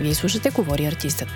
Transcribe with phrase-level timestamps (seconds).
[0.00, 1.28] Вие слушате Говори артистът.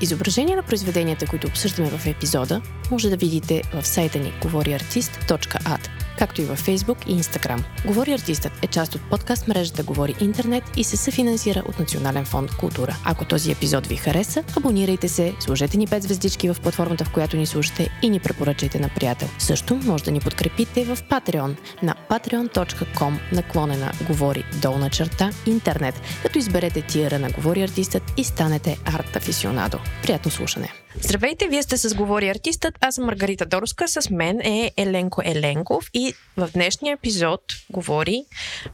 [0.00, 6.42] Изображение на произведенията, които обсъждаме в епизода, може да видите в сайта ни говориартист.at както
[6.42, 7.62] и във Facebook и Instagram.
[7.86, 12.56] Говори артистът е част от подкаст мрежата Говори Интернет и се съфинансира от Национален фонд
[12.56, 12.96] Култура.
[13.04, 17.36] Ако този епизод ви хареса, абонирайте се, сложете ни 5 звездички в платформата, в която
[17.36, 19.28] ни слушате и ни препоръчайте на приятел.
[19.38, 26.38] Също може да ни подкрепите в Patreon на patreon.com наклонена Говори долна черта интернет, като
[26.38, 29.78] изберете тиера на Говори артистът и станете арт афисионадо.
[30.02, 30.83] Приятно слушане!
[31.00, 32.74] Здравейте, вие сте с Говори артистът.
[32.80, 33.88] Аз съм Маргарита Дорска.
[33.88, 38.24] С мен е Еленко Еленков и в днешния епизод говори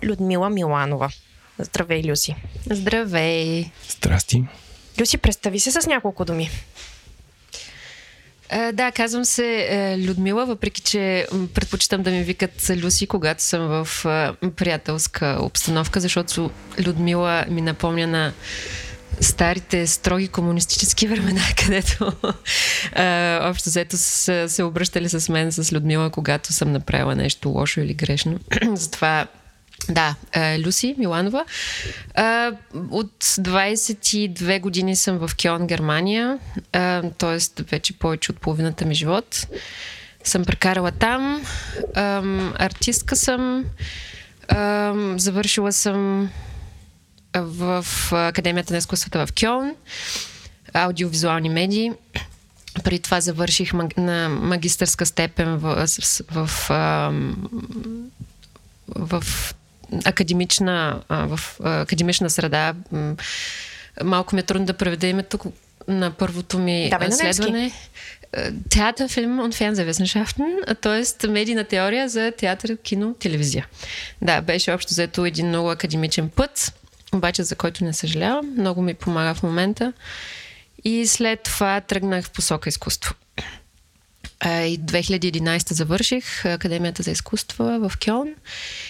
[0.04, 1.10] Людмила Миланова.
[1.58, 2.36] Здравей, Люси.
[2.70, 3.70] Здравей.
[3.88, 4.44] Здрасти.
[5.00, 6.50] Люси, представи се с няколко думи.
[8.48, 13.84] А, да, казвам се е, Людмила, въпреки че предпочитам да ми викат Люси, когато съм
[13.84, 16.50] в е, приятелска обстановка, защото
[16.86, 18.32] Людмила ми напомня на
[19.20, 22.12] старите строги комунистически времена, където
[22.92, 27.80] а, общо взето са се обръщали с мен, с Людмила, когато съм направила нещо лошо
[27.80, 28.38] или грешно.
[28.74, 29.26] Затова
[29.88, 30.14] да,
[30.58, 31.44] Люси Миланова.
[32.90, 36.38] От 22 години съм в Кьон, Германия,
[37.18, 37.62] т.е.
[37.62, 39.46] вече повече от половината ми живот.
[40.24, 41.46] Съм прекарала там.
[42.58, 43.64] Артистка съм.
[45.16, 46.30] Завършила съм
[47.34, 49.74] в Академията на изкуствата в Кьолн,
[50.72, 51.92] аудиовизуални медии.
[52.84, 53.96] При това завърших маг...
[53.96, 55.86] на магистърска степен в,
[56.30, 56.70] в, в,
[58.88, 59.54] в
[60.04, 62.74] академична, в академична среда.
[64.04, 65.38] Малко ми е трудно да преведа името
[65.88, 67.72] на първото ми Давай следване.
[68.70, 71.28] Театър, филм und Fernsehwissenschaften, т.е.
[71.28, 73.66] медийна теория за театър, кино, телевизия.
[74.22, 76.72] Да, беше общо взето един много академичен път
[77.14, 78.54] обаче за който не съжалявам.
[78.58, 79.92] Много ми помага в момента.
[80.84, 83.14] И след това тръгнах в посока изкуство.
[84.44, 88.34] И 2011 завърших Академията за изкуства в Кьон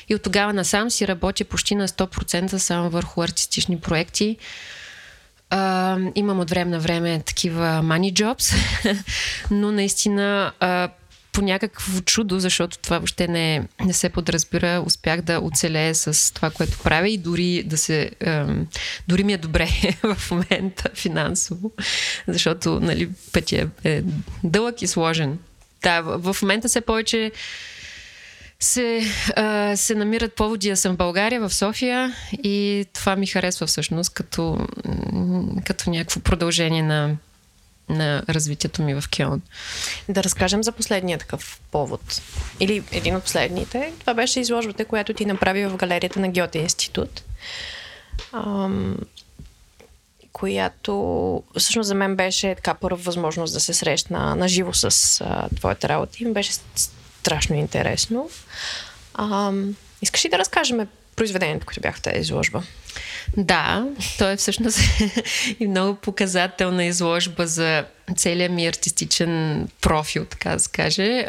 [0.08, 4.36] и от тогава насам си работя почти на 100% само върху артистични проекти.
[5.50, 8.54] Uh, имам от време на време такива money jobs,
[9.50, 10.90] но наистина uh,
[11.32, 16.50] по някакво чудо, защото това въобще не, не се подразбира, успях да оцелея с това,
[16.50, 18.10] което правя и дори да се...
[18.20, 18.66] Ем,
[19.08, 19.68] дори ми е добре
[20.02, 21.72] в момента финансово,
[22.28, 24.02] защото нали, пътя е
[24.44, 25.38] дълъг и сложен.
[25.82, 27.32] Да, в, момента все повече
[28.60, 29.02] се,
[29.36, 34.14] а, се намират поводи да съм в България, в София и това ми харесва всъщност
[34.14, 34.66] като,
[35.64, 37.16] като някакво продължение на,
[37.90, 39.42] на развитието ми в Кьон.
[40.08, 42.22] Да разкажем за последния такъв повод.
[42.60, 43.92] Или един от последните.
[44.00, 47.22] Това беше изложбата, която ти направи в галерията на Гьоте институт.
[48.32, 48.96] Ам,
[50.32, 55.48] която всъщност за мен беше така първа възможност да се срещна на живо с а,
[55.56, 56.52] твоята работа и ми беше
[57.20, 58.30] страшно интересно.
[59.14, 60.88] Ам, искаш ли да разкажем
[61.20, 62.62] произведението, което бях в тази изложба?
[63.36, 63.86] Да,
[64.18, 64.80] то е всъщност
[65.60, 67.84] и много показателна изложба за
[68.16, 71.26] целият ми артистичен профил, така да се каже.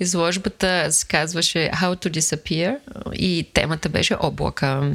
[0.00, 2.76] Изложбата се казваше How to Disappear
[3.14, 4.92] и темата беше облака.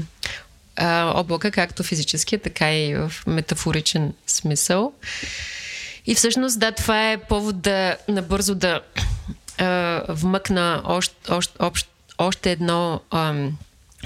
[1.16, 4.94] Облака както физически, така и в метафоричен смисъл.
[6.06, 8.82] И всъщност, да, това е повод да набързо да
[10.10, 11.16] вмъкна още,
[11.60, 13.02] още, още едно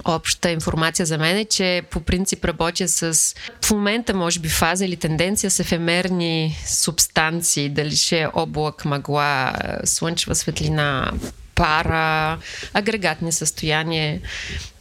[0.06, 4.86] обща информация за мен е, че по принцип работя с в момента, може би, фаза
[4.86, 11.12] или тенденция с ефемерни субстанции, дали ще е облак, мъгла, слънчева светлина,
[11.56, 12.38] пара,
[12.74, 14.22] агрегатни състояния.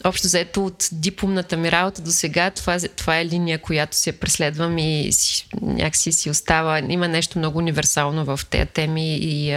[0.04, 4.78] Общо заето от дипломната ми работа до сега, това, това е линия, която я преследвам
[4.78, 6.78] и си, някакси си остава.
[6.78, 9.56] Има нещо много универсално в тези теми и,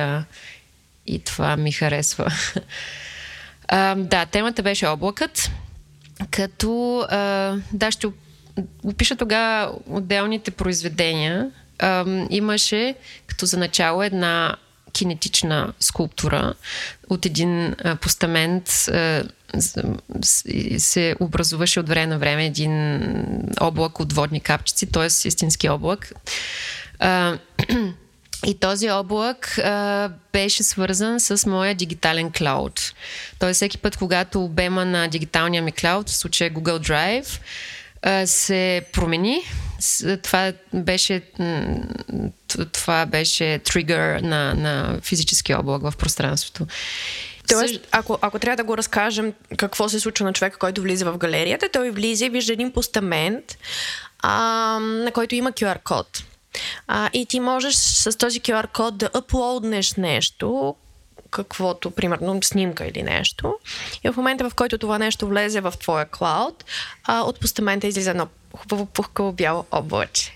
[1.08, 2.34] и това ми харесва.
[3.74, 5.52] А, да, темата беше облакът,
[6.32, 8.08] като а, да, ще
[8.84, 11.52] опиша тогава отделните произведения.
[11.80, 12.96] А, имаше
[13.28, 14.56] като за начало една
[14.94, 16.54] кинетична скулптура
[17.10, 19.24] от един а, постамент а,
[20.78, 23.02] се образуваше от време на време един
[23.62, 25.06] облак от водни капчици, т.е.
[25.06, 26.14] истински облак.
[27.00, 27.38] А,
[28.46, 32.94] и този облак а, беше свързан с моя дигитален клауд.
[33.40, 37.40] Тоест, всеки път, когато обема на дигиталния ми клауд, в случая Google Drive,
[38.02, 39.42] а, се промени,
[40.24, 41.22] това беше,
[42.72, 46.68] това беше тригър на, на физически облак в пространството.
[47.48, 51.18] Тоест, ако, ако трябва да го разкажем какво се случва на човека, който влиза в
[51.18, 53.58] галерията, той влиза и вижда един постамент,
[54.20, 56.24] а, на който има QR код.
[56.88, 60.76] А, и ти можеш с този QR код да аплоднеш нещо,
[61.32, 63.58] каквото, примерно, снимка или нещо.
[64.04, 66.66] И в момента, в който това нещо влезе в твоя клауд,
[67.04, 68.28] а, от постамента излиза едно
[68.58, 70.34] хубаво пухкаво бяло облаче.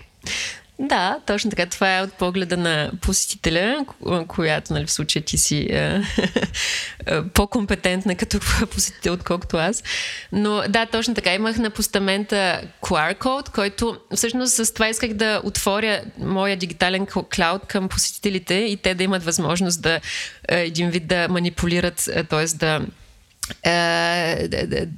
[0.78, 1.66] Да, точно така.
[1.66, 3.84] Това е от погледа на посетителя,
[4.28, 5.74] която нали, в случая ти си е,
[7.06, 8.40] е, по-компетентна като
[8.70, 9.82] посетител, отколкото аз.
[10.32, 11.34] Но да, точно така.
[11.34, 17.06] Имах на постамента QR код, който всъщност с това исках да отворя моя дигитален
[17.36, 20.00] клауд към посетителите и те да имат възможност да
[20.48, 22.46] е, един вид да манипулират, т.е.
[22.56, 22.80] да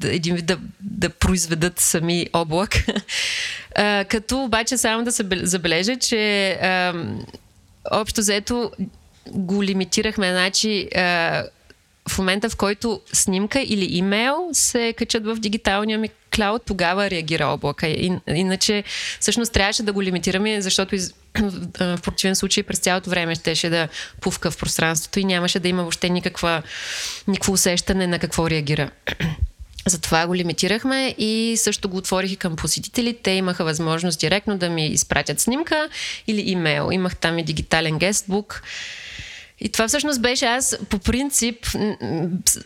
[0.05, 2.77] един вид да, да произведат сами облак.
[4.09, 6.59] Като обаче само да се забележа, че
[7.91, 8.71] общо взето
[9.27, 10.31] го лимитирахме.
[10.31, 10.89] Значи,
[12.09, 17.47] в момента, в който снимка или имейл се качат в дигиталния ми клауд, тогава реагира
[17.47, 17.87] облака.
[18.27, 18.85] Иначе,
[19.21, 21.15] всъщност, трябваше да го лимитираме, защото из...
[21.79, 23.89] в противен случай през цялото време щеше да
[24.21, 26.63] пувка в пространството и нямаше да има въобще никаква,
[27.29, 28.91] никакво усещане на какво реагира.
[29.87, 33.17] Затова го лимитирахме и също го отворих и към посетители.
[33.23, 35.89] Те имаха възможност директно да ми изпратят снимка
[36.27, 36.89] или имейл.
[36.93, 38.63] Имах там и дигитален гестбук.
[39.61, 41.67] И това всъщност беше аз, по принцип,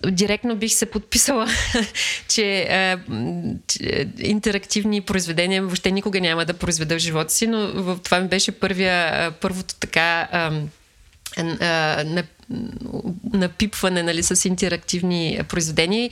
[0.06, 1.48] директно бих се подписала,
[2.28, 2.96] че, е,
[3.66, 8.52] че интерактивни произведения въобще никога няма да произведа в живота си, но това ми беше
[8.52, 10.28] първия, първото така
[13.32, 16.10] напипване нали, с интерактивни произведения.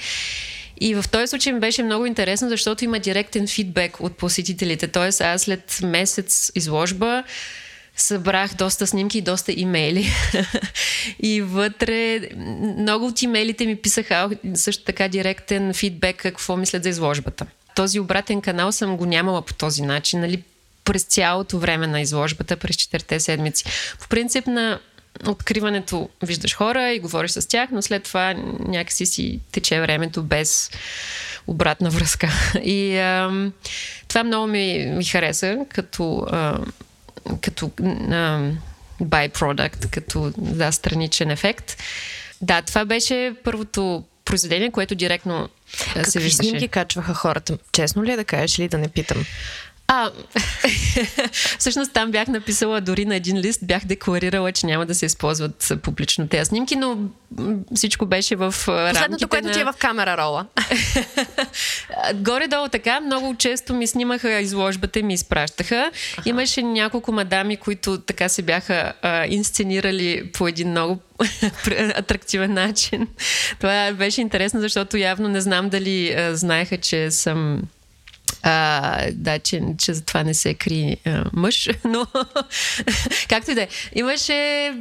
[0.80, 4.88] И в този случай ми беше много интересно, защото има директен фидбек от посетителите.
[4.88, 7.24] Тоест, аз след месец изложба
[8.02, 10.12] събрах доста снимки и доста имейли.
[11.22, 12.20] и вътре
[12.78, 17.46] много от имейлите ми писаха също така директен фидбек какво мислят за изложбата.
[17.74, 20.42] Този обратен канал съм го нямала по този начин, нали,
[20.84, 23.64] през цялото време на изложбата, през четирите седмици.
[23.98, 24.78] В принцип на
[25.26, 28.34] откриването виждаш хора и говориш с тях, но след това
[28.68, 30.70] някакси си тече времето без
[31.46, 32.30] обратна връзка.
[32.62, 33.30] И а,
[34.08, 36.58] това много ми, ми хареса като а,
[37.40, 38.52] като uh,
[39.02, 41.76] byproduct, като да, страничен ефект.
[42.40, 45.48] Да, това беше първото произведение, което директно
[45.94, 46.48] Какви се виждаше.
[46.48, 47.58] снимки качваха хората?
[47.72, 49.24] Честно ли е да кажеш или да не питам?
[49.92, 50.10] А,
[51.58, 55.72] всъщност там бях написала дори на един лист, бях декларирала, че няма да се използват
[55.82, 56.98] публично тези снимки, но
[57.74, 59.52] всичко беше в Последното, което на...
[59.52, 60.46] ти е в камера рола.
[62.14, 65.90] Горе-долу така, много често ми снимаха изложбата и ми изпращаха.
[66.18, 66.28] Аха.
[66.28, 70.98] Имаше няколко мадами, които така се бяха а, инсценирали по един много
[71.94, 73.08] атрактивен начин.
[73.58, 77.62] Това беше интересно, защото явно не знам дали а, знаеха, че съм
[78.42, 82.06] а, да, че, че за това не се кри а, мъж, но
[83.28, 83.68] както и да е.
[83.94, 84.72] Имаше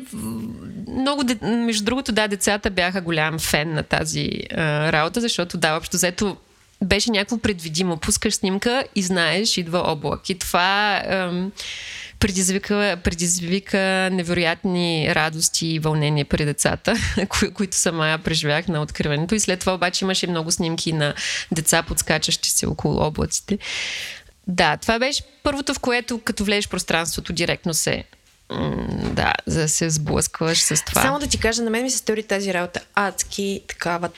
[0.88, 5.98] много, между другото, да, децата бяха голям фен на тази а, работа, защото да, общо
[5.98, 6.38] взето
[6.84, 7.98] беше някакво предвидимо.
[7.98, 10.30] Пускаш снимка и знаеш, идва облак.
[10.30, 11.52] И това ам,
[12.20, 16.96] предизвика, предизвика невероятни радости и вълнения при децата,
[17.30, 19.36] кои, които сама преживях на откриването.
[19.36, 21.14] И след това обаче имаше много снимки на
[21.52, 23.58] деца, подскачащи се около облаците.
[24.48, 28.04] Да, това беше първото, в което като влезеш в пространството, директно се
[29.14, 31.02] да, за да се сблъскваш с това.
[31.02, 34.10] Само да ти кажа, на мен ми се стори тази работа адски такава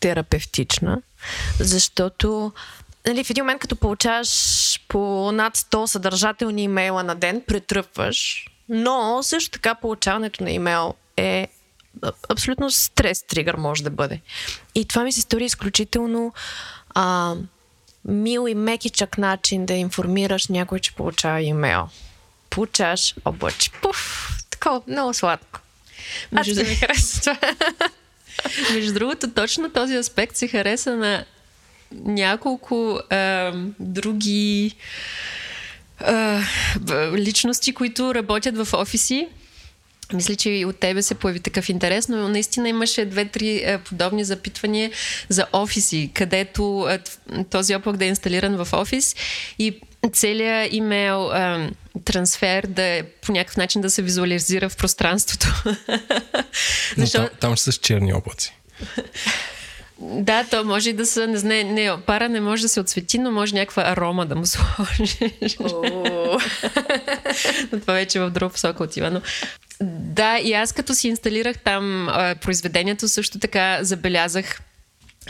[0.00, 0.98] терапевтична,
[1.60, 2.52] защото
[3.08, 9.22] нали, в един момент, като получаваш по над 100 съдържателни имейла на ден, претръпваш, но
[9.22, 11.48] също така получаването на имейл е
[12.28, 14.20] абсолютно стрес тригър може да бъде.
[14.74, 16.32] И това ми се стори изключително
[16.94, 17.34] а,
[18.04, 21.88] мил и мекичък начин да информираш някой, че получава имейл.
[22.50, 23.70] Получаваш облаче.
[23.82, 25.60] Пуф, такова, много сладко.
[26.34, 27.54] Аз ми харесва това.
[28.72, 31.24] Между другото, точно този аспект се хареса на
[31.92, 34.74] няколко а, други
[36.00, 36.42] а,
[37.16, 39.28] личности, които работят в офиси.
[40.12, 44.90] Мисля, че и от тебе се появи такъв интерес, но наистина имаше две-три подобни запитвания
[45.28, 46.88] за офиси, където
[47.50, 49.16] този облак да е инсталиран в офис
[49.58, 49.80] и
[50.12, 51.70] целият имейл а,
[52.04, 55.62] трансфер да е по някакъв начин да се визуализира в пространството.
[56.96, 57.18] Но Защо...
[57.18, 58.54] там, там са с черни облаци.
[60.00, 63.18] Да, то може и да са, не знае, не, пара не може да се отсвети,
[63.18, 65.16] но може някаква арома да му сложиш.
[67.72, 69.10] но това вече в друга посока отива.
[69.10, 69.20] Но...
[69.80, 74.60] Да, и аз като си инсталирах там а, произведението, също така забелязах,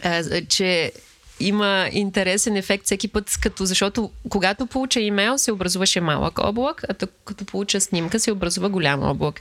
[0.03, 0.93] а, че
[1.41, 6.95] има интересен ефект всеки път, като, защото когато получа имейл се образуваше малък облак, а
[7.25, 9.41] като получа снимка се образува голям облак.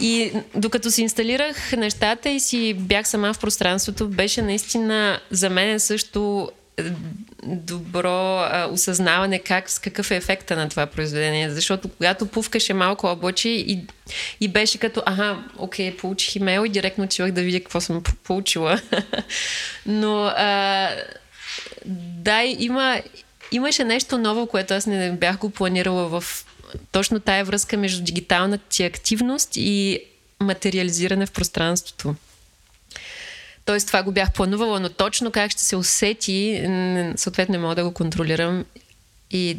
[0.00, 5.80] И докато си инсталирах нещата и си бях сама в пространството, беше наистина за мен
[5.80, 6.82] също е,
[7.44, 11.50] добро а, осъзнаване как, с какъв е ефекта на това произведение.
[11.50, 13.84] Защото когато пувкаше малко облаче и,
[14.40, 18.80] и беше като, ага, окей, получих имейл и директно отивах да видя какво съм получила.
[19.86, 20.90] Но а,
[21.86, 23.02] да, има,
[23.52, 26.44] имаше нещо ново, което аз не бях го планирала в
[26.92, 30.00] точно тая връзка между дигиталната ти активност и
[30.40, 32.14] материализиране в пространството.
[33.64, 36.62] Тоест това го бях планувала, но точно как ще се усети,
[37.16, 38.64] съответно не мога да го контролирам.
[39.30, 39.56] И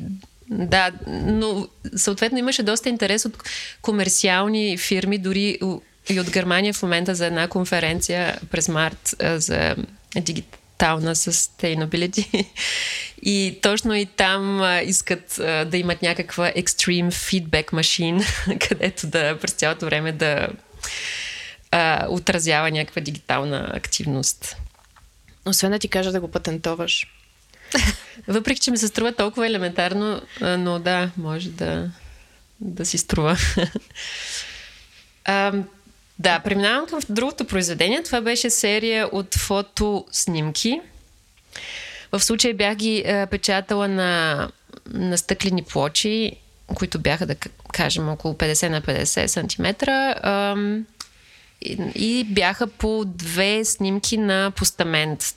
[0.49, 3.43] да, но съответно имаше доста интерес от
[3.81, 5.59] комерциални фирми, дори
[6.09, 9.75] и от Германия в момента за една конференция през март за
[10.79, 12.45] дигитална sustainability.
[13.21, 18.21] И точно и там а, искат а, да имат някаква extreme feedback машин,
[18.69, 20.47] където да през цялото време да
[21.71, 24.55] а, отразява някаква дигитална активност.
[25.45, 27.07] Освен да ти кажа да го патентоваш.
[28.27, 31.91] Въпреки, че ми се струва толкова елементарно, но да, може да,
[32.59, 33.37] да си струва.
[36.19, 38.03] да, преминавам към другото произведение.
[38.03, 40.81] Това беше серия от фотоснимки.
[42.11, 44.49] В случай бях ги а, печатала на,
[44.93, 46.31] на стъклени плочи,
[46.75, 47.35] които бяха, да
[47.73, 49.89] кажем, около 50 на 50 см.
[49.89, 50.55] А,
[51.95, 55.35] и, бяха по две снимки на постамент.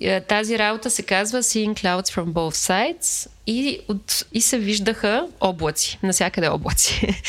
[0.00, 5.26] Е, тази работа се казва Seeing Clouds from Both Sides и, от, и се виждаха
[5.40, 7.22] облаци, насякъде облаци.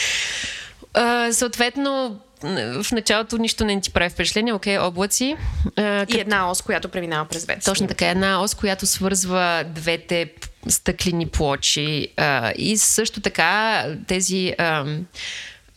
[0.94, 5.36] Uh, съответно, в началото нищо не ти прави впечатление, окей, облаци.
[5.66, 7.66] Uh, и една ос, която преминава през двете.
[7.66, 10.32] Точно така, една ос, която свързва двете
[10.68, 12.08] стъклени плочи.
[12.18, 15.04] Uh, и също така тези, uh,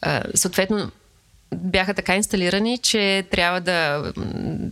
[0.06, 0.90] uh, съответно,
[1.54, 4.12] бяха така инсталирани, че трябва да,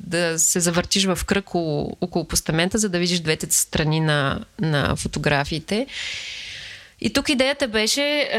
[0.06, 4.96] да се завъртиш в кръг около, около постамента, за да видиш двете страни на, на
[4.96, 5.86] фотографиите.
[7.00, 8.30] И тук идеята беше,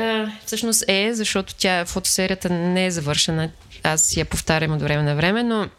[0.46, 3.50] всъщност е, защото тя фотосерията не е завършена,
[3.84, 5.70] аз я повтарям от време на време, но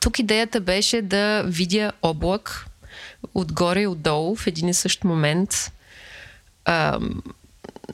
[0.00, 2.66] тук идеята беше да видя облак
[3.34, 5.72] отгоре и отдолу в един и същ момент.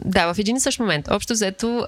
[0.05, 1.09] да, в един и същ момент.
[1.11, 1.87] Общо взето,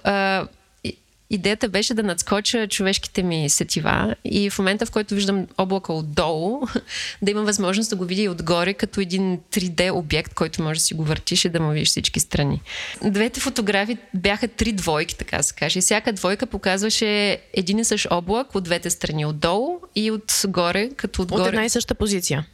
[1.30, 6.60] идеята беше да надскоча човешките ми сетива и в момента, в който виждам облака отдолу,
[7.22, 10.84] да имам възможност да го видя и отгоре като един 3D обект, който може да
[10.84, 12.60] си го въртиш и да му видиш всички страни.
[13.04, 15.78] Двете фотографии бяха три двойки, така се каже.
[15.78, 21.22] И всяка двойка показваше един и същ облак от двете страни, отдолу и отгоре, като
[21.22, 21.42] отгоре.
[21.42, 22.46] От една и съща позиция.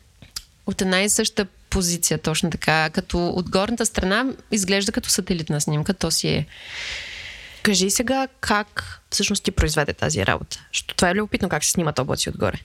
[0.66, 2.90] От една и съща позиция, точно така.
[2.90, 6.47] Като от горната страна изглежда като сателитна снимка, то си е
[7.66, 10.61] Кажи сега как всъщност ти произведе тази работа.
[10.73, 12.56] Защото това е любопитно как се снимат облаци отгоре.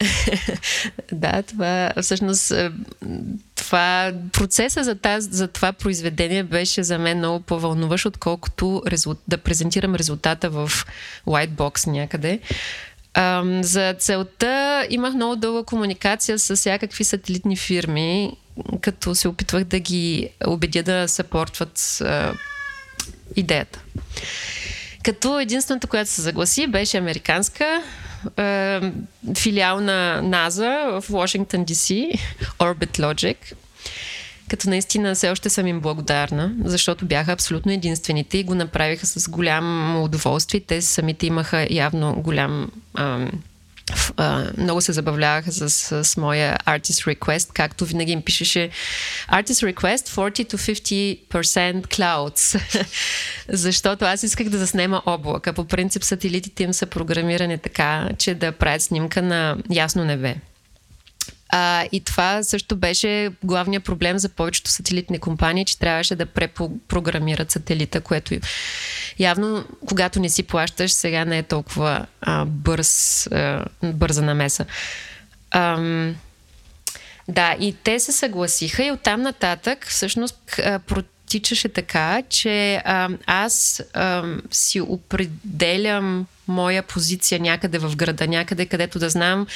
[1.12, 2.72] да, това всъщност е,
[3.54, 9.38] това, процеса за, таз, за това произведение беше за мен много по-вълнуващ, отколкото резул, да
[9.38, 10.70] презентирам резултата в
[11.26, 12.40] Whitebox някъде.
[13.14, 18.32] Um, за целта имах много дълга комуникация с всякакви сателитни фирми,
[18.80, 22.02] като се опитвах да ги убедя да съпортват
[23.36, 23.82] идеята.
[25.02, 27.82] Като единствената, която се загласи, беше американска
[28.36, 28.80] е,
[29.38, 32.18] филиал на НАЗА в Вашингтон, DC,
[32.58, 33.36] Orbit Logic.
[34.48, 39.28] Като наистина все още съм им благодарна, защото бяха абсолютно единствените и го направиха с
[39.28, 40.60] голямо удоволствие.
[40.60, 43.30] Те самите имаха явно голям Uh,
[44.56, 48.70] много се забавляваха с, с, с моя Artist Request, както винаги им пишеше
[49.32, 52.60] Artist Request 40 to 50% clouds,
[53.48, 55.52] защото аз исках да заснема облака.
[55.52, 60.36] По принцип сателитите им са програмирани така, че да правят снимка на ясно небе.
[61.52, 67.50] А, и това също беше главният проблем за повечето сателитни компании, че трябваше да препрограмират
[67.50, 68.34] сателита, което
[69.20, 74.64] явно, когато не си плащаш, сега не е толкова а, бърз, а, бърза намеса.
[75.50, 76.16] Ам,
[77.28, 84.24] да, и те се съгласиха и оттам нататък всъщност протичаше така, че а, аз а,
[84.50, 89.46] си определям моя позиция някъде в града, някъде където да знам,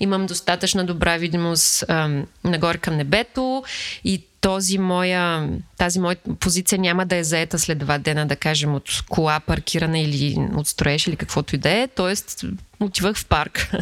[0.00, 3.64] имам достатъчна добра видимост а, нагоре към небето
[4.04, 8.74] и този моя, тази моя позиция няма да е заета след два дена, да кажем,
[8.74, 11.88] от кола паркирана или от строеж или каквото и да е.
[11.88, 12.44] Тоест,
[12.80, 13.72] отивах в парк.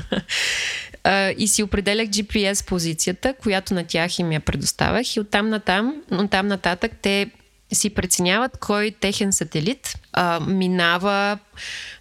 [1.38, 6.46] и си определях GPS позицията, която на тях им я предоставях и оттам натам, оттам
[6.46, 7.30] нататък те
[7.72, 11.38] си преценяват кой техен сателит а, минава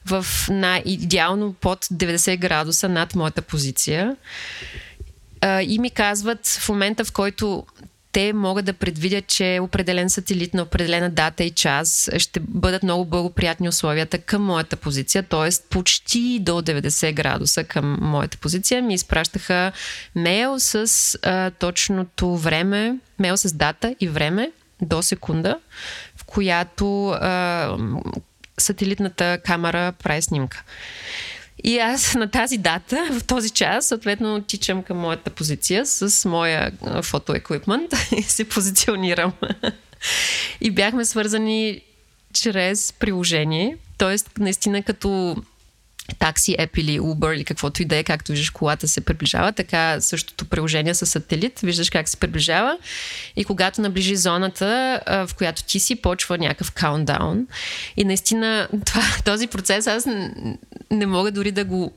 [0.06, 4.16] в на идеално под 90 градуса над моята позиция
[5.42, 7.66] а, и ми казват в момента, в който
[8.18, 13.06] те могат да предвидят, че определен сателит на определена дата и час ще бъдат много
[13.06, 15.50] благоприятни условията към моята позиция, т.е.
[15.70, 18.82] почти до 90 градуса към моята позиция.
[18.82, 19.72] Ми изпращаха
[20.16, 25.60] мейл с а, точното време, мейл с дата и време до секунда,
[26.16, 27.78] в която а,
[28.58, 30.64] сателитната камера прави снимка.
[31.64, 36.72] И аз на тази дата, в този час, съответно тичам към моята позиция с моя
[37.02, 39.34] фотоеквипмент и се позиционирам.
[40.62, 41.82] и бяхме свързани
[42.34, 44.16] чрез приложение, т.е.
[44.40, 45.36] наистина като
[46.14, 50.02] такси, еп или Uber или каквото и да е, както виждаш колата се приближава, така
[50.02, 52.78] същото приложение с сателит, виждаш как се приближава.
[53.36, 57.48] И когато наближи зоната, в която ти си, почва някакъв каундаун
[57.98, 60.06] и наистина това, този процес аз
[60.92, 61.92] не мога дори да го,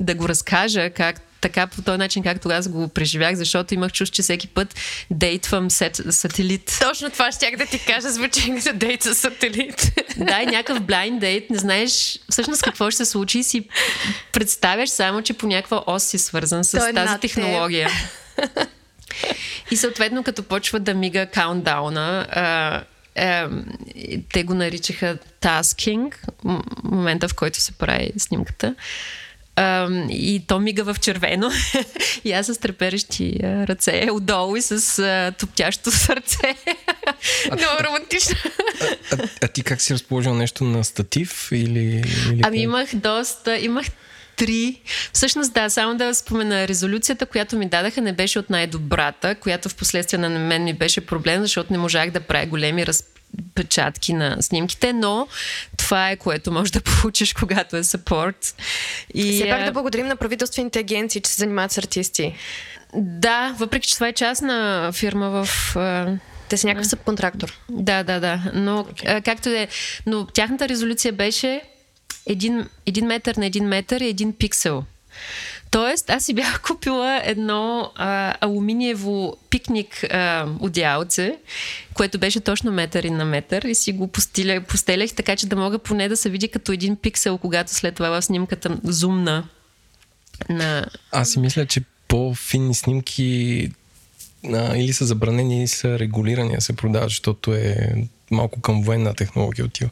[0.00, 4.14] да го разкажа как така по този начин, както аз го преживях, защото имах чувство,
[4.14, 4.74] че всеки път
[5.10, 6.78] дейтвам сет, сателит.
[6.80, 9.92] Точно това ще да ти кажа, звучи за дейт с сателит.
[10.16, 13.68] Да, и някакъв блайн дейт, не знаеш всъщност какво ще се случи и си
[14.32, 17.90] представяш само, че по някаква ос си свързан с Той тази технология.
[19.70, 22.26] И съответно, като почва да мига каунтдауна,
[23.14, 23.44] е,
[24.32, 26.14] те го наричаха tasking,
[26.84, 28.74] момента в който се прави снимката.
[29.56, 31.50] А, и то мига в червено.
[32.24, 36.54] и аз с треперещи ръце отдолу и с а, топтящо сърце.
[37.46, 38.36] Много романтично.
[39.12, 42.04] а, а, а ти как си разположил нещо на статив или...
[42.32, 43.86] или ами имах доста, имах
[44.36, 44.80] три.
[45.12, 49.74] Всъщност да, само да спомена резолюцията, която ми дадаха не беше от най-добрата, която в
[49.74, 53.13] последствие на мен ми беше проблем, защото не можах да правя големи разпределения
[53.54, 55.28] печатки на снимките, но
[55.76, 58.54] това е което можеш да получиш, когато е саппорт.
[59.14, 62.34] И, Все пак да благодарим на правителствените агенции, че се занимават с артисти.
[62.96, 65.76] Да, въпреки че това е частна фирма в...
[66.48, 67.58] Те са някакъв субконтрактор.
[67.68, 68.50] Да, да, да.
[68.54, 69.24] Но okay.
[69.24, 69.68] както е.
[70.06, 71.62] Но тяхната резолюция беше
[72.26, 74.84] един, един метър на един метър и един пиксел.
[75.74, 81.38] Тоест, аз си бях купила едно а, алуминиево пикник а, одеялце,
[81.94, 85.56] което беше точно метър и на метър и си го постеля, постелях така, че да
[85.56, 89.48] мога поне да се види като един пиксел, когато след това в снимката зумна
[90.48, 90.86] на...
[91.12, 93.70] Аз си мисля, че по-финни снимки
[94.52, 97.76] а, или са забранени, или са регулирани да се продават, защото е
[98.30, 99.90] малко към военна технология отива.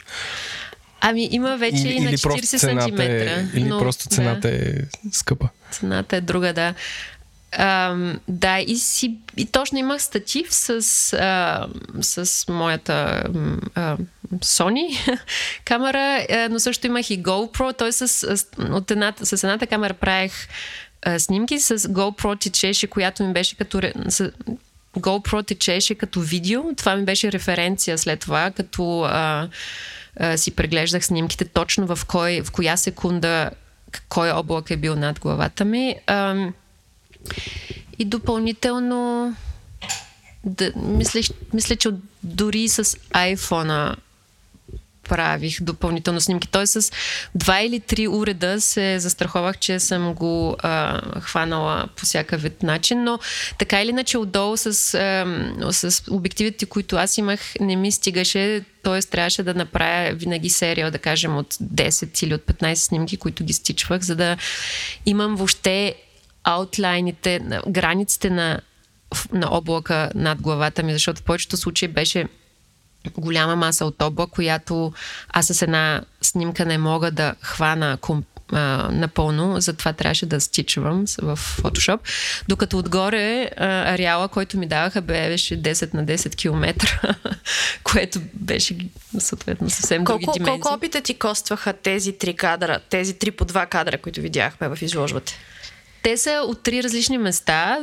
[1.05, 3.01] Ами има вече или, и на 40 см.
[3.01, 4.57] Е, или но, просто цената да.
[4.57, 4.73] е
[5.13, 5.49] скъпа.
[5.71, 6.75] Цената е друга, да.
[7.53, 7.97] А,
[8.29, 10.71] да, и, си, и точно имах статив с,
[11.13, 11.67] а,
[12.01, 13.25] с моята
[13.75, 13.97] а,
[14.35, 15.19] Sony
[15.65, 17.93] камера, а, но също имах и GoPro, т.е.
[17.93, 20.33] С, от едната, с едната камера правих
[21.03, 23.81] а, снимки, с GoPro течеше, която ми беше като...
[24.09, 24.31] С,
[24.99, 29.49] GoPro течеше като видео, това ми беше референция след това, като а,
[30.37, 33.51] си преглеждах снимките точно в, кой, в коя секунда
[34.09, 35.97] кой облак е бил над главата ми.
[36.07, 36.47] А,
[37.99, 39.35] и допълнително
[40.45, 41.21] да, мисля,
[41.53, 41.91] мисля, че
[42.23, 43.97] дори с iPhone
[45.09, 46.49] правих допълнително снимки.
[46.49, 46.93] Той с
[47.35, 53.19] два или три уреда се застраховах, че съм го а, хванала по всякакъв начин, но
[53.59, 59.01] така или иначе отдолу с, а, с обективите, които аз имах, не ми стигаше, т.е.
[59.01, 63.53] трябваше да направя винаги серия, да кажем, от 10 или от 15 снимки, които ги
[63.53, 64.37] стичвах, за да
[65.07, 65.95] имам въобще
[66.45, 68.61] аутлайните, границите на,
[69.33, 72.27] на облака над главата ми, защото в повечето случаи беше
[73.19, 74.93] голяма маса от облак, която
[75.29, 81.05] аз с една снимка не мога да хвана комп, а, напълно, затова трябваше да стичвам
[81.23, 81.99] в Photoshop.
[82.49, 86.75] Докато отгоре а, ареала, който ми даваха, беше 10 на 10 км,
[87.85, 88.77] което беше
[89.19, 90.61] съответно съвсем колко, други димензии.
[90.61, 94.79] Колко опита ти костваха тези три кадра, тези три по два кадра, които видяхме в
[94.83, 95.33] изложбата?
[96.03, 97.79] Те са от три различни места,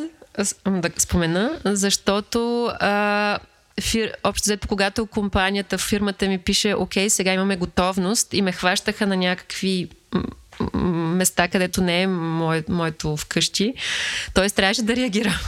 [0.66, 3.40] да спомена, защото а,
[3.82, 4.14] фир...
[4.24, 9.18] общо взето, когато компанията, фирмата ми пише, окей, сега имаме готовност и ме хващаха на
[9.18, 9.90] някакви
[10.74, 13.74] места, където не е мое, моето вкъщи.
[14.34, 14.50] Т.е.
[14.50, 15.40] трябваше да реагирам.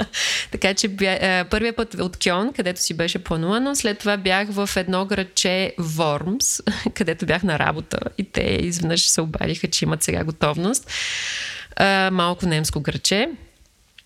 [0.50, 4.70] така че бя, първият път от Кьон, където си беше планувано, след това бях в
[4.76, 6.62] едно градче Вормс,
[6.94, 10.90] където бях на работа и те изведнъж се обадиха, че имат сега готовност.
[11.76, 13.28] а, малко немско граче.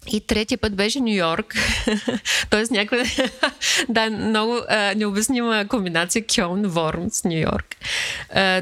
[0.06, 1.54] И третия път беше Нью Йорк.
[2.50, 3.04] Тоест някаква...
[3.88, 7.76] да, много а, необяснима комбинация Кьон, Вормс, Нью Йорк.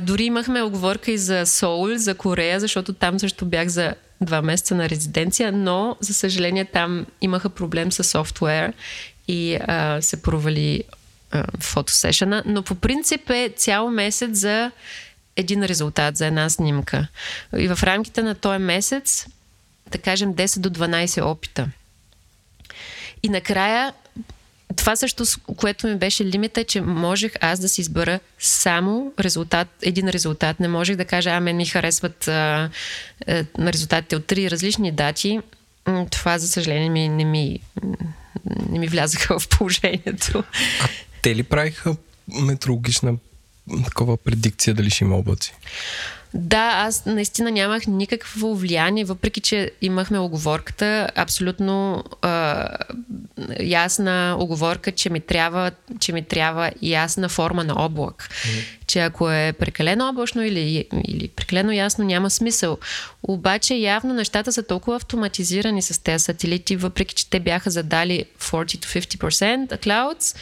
[0.02, 4.74] Дори имахме оговорка и за Соул, за Корея, защото там също бях за два месеца
[4.74, 8.72] на резиденция, но за съжаление там имаха проблем с софтуер
[9.28, 10.84] и а, се провали
[11.60, 12.42] фотосешена.
[12.46, 14.70] Но по принцип е цял месец за
[15.36, 17.06] един резултат, за една снимка.
[17.56, 19.26] И в рамките на този месец
[19.90, 21.68] да кажем, 10 до 12 опита.
[23.22, 23.92] И накрая,
[24.76, 25.24] това също,
[25.56, 30.60] което ми беше лимита, е, че можех аз да си избера само резултат, един резултат.
[30.60, 32.70] Не можех да кажа, а мен ми харесват а,
[33.28, 35.40] а, резултатите от три различни дати.
[36.10, 37.60] Това, за съжаление, ми, не, ми,
[38.68, 40.44] не ми влязаха в положението.
[40.82, 40.88] А
[41.22, 41.96] те ли правиха
[42.28, 43.16] метрологична
[43.84, 45.54] такова предикция дали ще има облаци?
[46.34, 52.68] Да, аз наистина нямах никакво влияние, въпреки че имахме оговорката, абсолютно а,
[53.60, 58.28] ясна оговорка, че ми трябва, че ми трябва ясна форма на облак.
[58.30, 58.78] Mm-hmm.
[58.86, 62.78] Че ако е прекалено облачно или, или прекалено ясно, няма смисъл.
[63.22, 69.78] Обаче явно нещата са толкова автоматизирани с тези сателити, въпреки че те бяха задали 40-50%
[69.78, 70.36] clouds,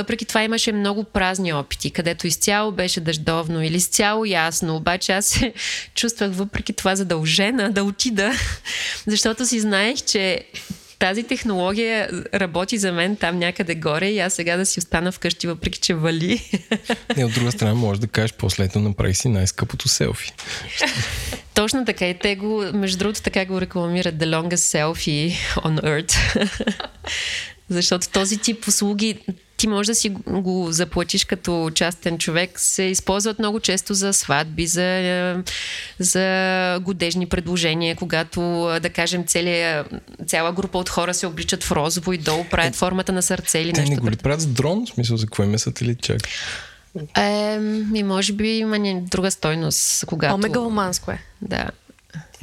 [0.00, 4.76] въпреки това имаше много празни опити, където изцяло беше дъждовно или изцяло ясно.
[4.76, 5.52] Обаче аз се
[5.94, 8.32] чувствах въпреки това задължена да отида,
[9.06, 10.44] защото си знаех, че
[10.98, 15.46] тази технология работи за мен там някъде горе и аз сега да си остана вкъщи,
[15.46, 16.50] въпреки че вали.
[17.16, 20.32] Не, от друга страна можеш да кажеш последно направи си най-скъпото селфи.
[21.54, 26.48] Точно така и те го, между другото така го рекламират The longest selfie on earth.
[27.68, 29.18] Защото този тип услуги
[29.60, 34.66] ти можеш да си го заплатиш като частен човек, се използват много често за сватби,
[34.66, 35.42] за,
[35.98, 38.40] за годежни предложения, когато,
[38.82, 39.84] да кажем, целия,
[40.26, 43.58] цяла група от хора се обличат в розово и долу правят е, формата на сърце
[43.58, 43.84] или нещо.
[43.84, 44.86] Те не го ли правят с дрон?
[44.86, 46.20] В смисъл, за какво има сателит чак?
[47.18, 47.58] Е,
[47.94, 50.34] и може би има друга стойност, когато...
[50.34, 51.22] Омегаломанско е.
[51.42, 51.70] Да.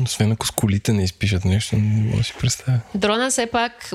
[0.03, 2.79] Освен ако с колите не изпишат нещо, не мога да си представя.
[2.95, 3.93] Дрона все пак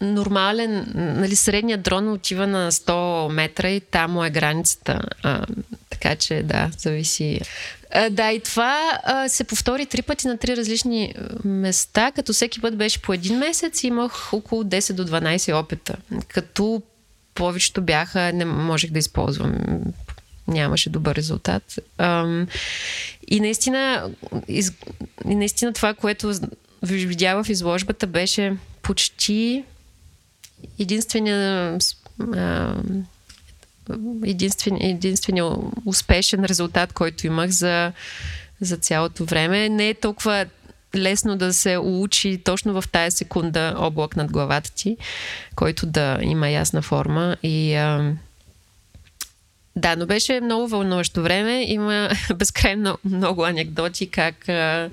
[0.00, 5.00] нормален, нали, средният дрон отива на 100 метра и там му е границата.
[5.22, 5.46] А,
[5.90, 7.40] така че да, зависи.
[7.90, 12.60] А, да, и това а, се повтори три пъти на три различни места, като всеки
[12.60, 15.96] път беше по един месец и имах около 10 до 12 опита.
[16.28, 16.82] Като
[17.34, 19.54] повечето бяха, не можех да използвам
[20.48, 21.78] нямаше добър резултат.
[21.98, 22.46] Ам,
[23.28, 24.10] и наистина,
[24.48, 24.72] из,
[25.28, 26.34] и наистина това, което
[26.82, 29.64] видя в изложбата, беше почти
[30.78, 31.78] единствения
[34.24, 35.44] единствен, единствения
[35.86, 37.92] успешен резултат, който имах за,
[38.60, 39.68] за цялото време.
[39.68, 40.46] Не е толкова
[40.94, 44.96] лесно да се улучи точно в тая секунда облак над главата ти,
[45.56, 48.12] който да има ясна форма и а,
[49.76, 51.64] да, но беше много вълнуващо време.
[51.68, 54.90] Има безкрайно много анекдоти как а,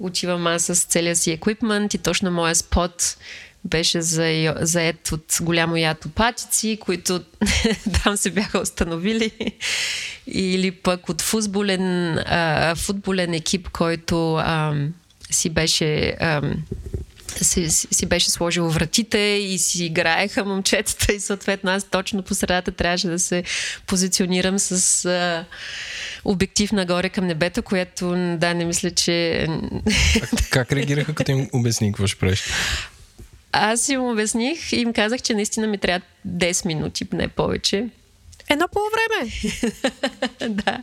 [0.00, 3.16] отивам аз с целия си еквипмент и точно моя спот
[3.64, 7.20] беше за, заед от голямо ято патици, които
[8.04, 9.30] там се бяха установили.
[10.26, 14.74] Или пък от футболен, а, футболен екип, който а,
[15.30, 16.16] си беше...
[16.20, 16.42] А,
[17.30, 22.34] си, си, си беше сложил вратите и си играеха момчетата и съответно аз точно по
[22.34, 23.44] средата трябваше да се
[23.86, 25.44] позиционирам с а,
[26.24, 29.46] обектив нагоре към небето, което да, не мисля, че...
[30.20, 32.44] Как, как реагираха, като им обясни какво ще правиш?
[33.52, 37.88] Аз им обясних и им казах, че наистина ми трябва 10 минути, не повече.
[38.48, 39.32] Едно по време.
[40.62, 40.82] да.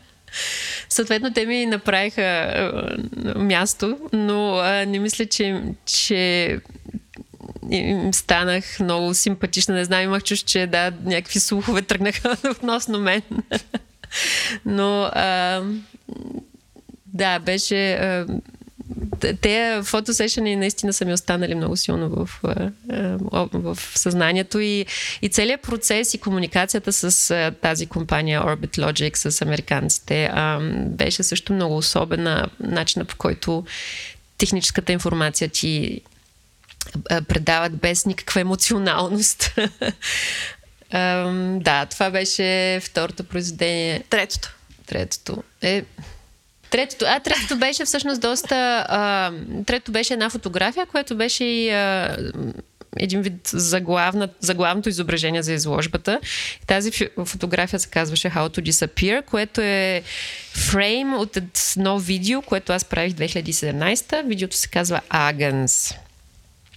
[0.89, 6.59] Съответно, те ми направиха а, място, но не мисля, че, че
[7.71, 9.75] им станах много симпатична.
[9.75, 13.21] Не знам, имах чуш, че да, някакви слухове тръгнаха относно мен.
[14.65, 15.61] но а,
[17.05, 17.93] да, беше...
[17.93, 18.25] А,
[19.41, 24.85] те фотосешени наистина са ми останали много силно в, в, в съзнанието и,
[25.21, 30.31] и целият процес и комуникацията с тази компания Orbit Logic, с американците,
[30.85, 33.65] беше също много особена начина по който
[34.37, 36.01] техническата информация ти
[37.27, 39.55] предават без никаква емоционалност.
[41.61, 44.03] да, това беше второто произведение.
[44.09, 44.55] Третото.
[44.85, 45.43] Третото.
[45.61, 45.83] Е,
[46.69, 48.85] Третото, а, третото беше всъщност доста...
[48.89, 49.31] А,
[49.65, 52.17] третото беше една фотография, която беше и а,
[52.99, 56.19] един вид заглавна, заглавното изображение за изложбата.
[56.67, 56.91] Тази
[57.25, 60.03] фотография се казваше How to Disappear, което е
[60.53, 61.37] фрейм от
[61.77, 64.27] едно видео, което аз правих 2017.
[64.27, 65.95] Видеото се казва Agans.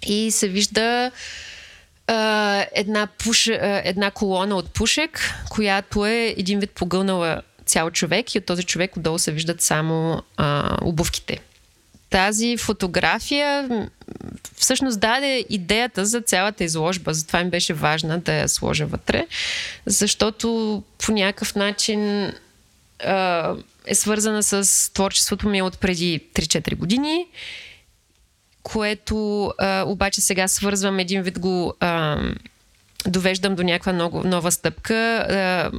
[0.06, 1.10] И се вижда
[2.06, 8.34] а, една, пуш, а, една колона от пушек, която е един вид погълнала цял човек
[8.34, 11.40] и от този човек отдолу се виждат само а, обувките.
[12.10, 13.68] Тази фотография
[14.56, 19.26] всъщност даде идеята за цялата изложба, затова ми беше важна да я сложа вътре,
[19.86, 22.32] защото по някакъв начин
[23.04, 23.54] а,
[23.86, 27.26] е свързана с творчеството ми от преди 3-4 години
[28.62, 32.18] което а, обаче сега свързвам един вид го а,
[33.06, 33.92] довеждам до някаква
[34.24, 35.70] нова стъпка а,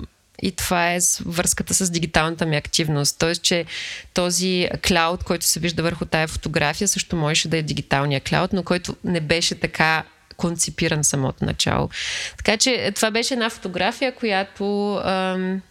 [0.41, 3.19] и това е връзката с дигиталната ми активност.
[3.19, 3.65] Тоест, че
[4.13, 8.63] този клауд, който се вижда върху тая фотография, също можеше да е дигиталния клауд, но
[8.63, 10.03] който не беше така
[10.37, 11.89] конципиран самото начало.
[12.37, 15.61] Така че това беше една фотография, която, ам,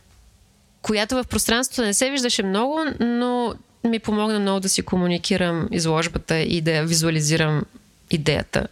[0.83, 3.55] която в пространството не се виждаше много, но
[3.85, 7.63] ми помогна много да си комуникирам изложбата и да визуализирам
[8.11, 8.67] идеята.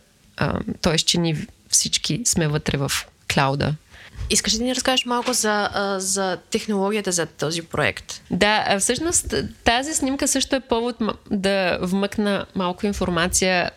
[0.82, 2.92] Тоест, че ни всички сме вътре в
[3.34, 3.74] клауда.
[4.30, 8.22] Искаш ли да ни разкажеш малко за, за технологията за този проект?
[8.30, 10.96] Да, всъщност тази снимка също е повод
[11.30, 13.70] да вмъкна малко информация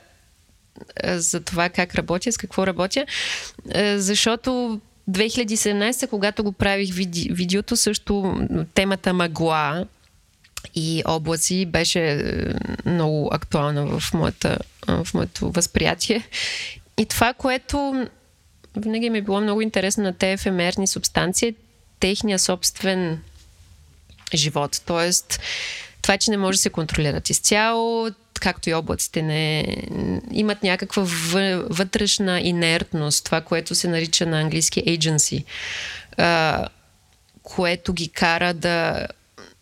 [1.06, 3.06] за това как работя, с какво работя,
[3.96, 8.36] защото 2017, когато го правих види, видеото, също
[8.74, 9.86] темата мъгла
[10.76, 12.24] и облаци беше
[12.86, 16.24] много актуална в, моята, в моето възприятие.
[16.98, 18.08] И това, което
[18.78, 21.56] винаги ми е било много интересно на тези ефемерни субстанции,
[22.00, 23.22] техния собствен
[24.34, 24.82] живот.
[24.86, 25.40] Тоест,
[26.02, 28.10] това, че не може да се контролират изцяло,
[28.42, 29.78] както и облаците не
[30.32, 31.04] имат някаква
[31.70, 35.44] вътрешна инертност, това, което се нарича на английски agency,
[37.44, 39.08] което ги кара да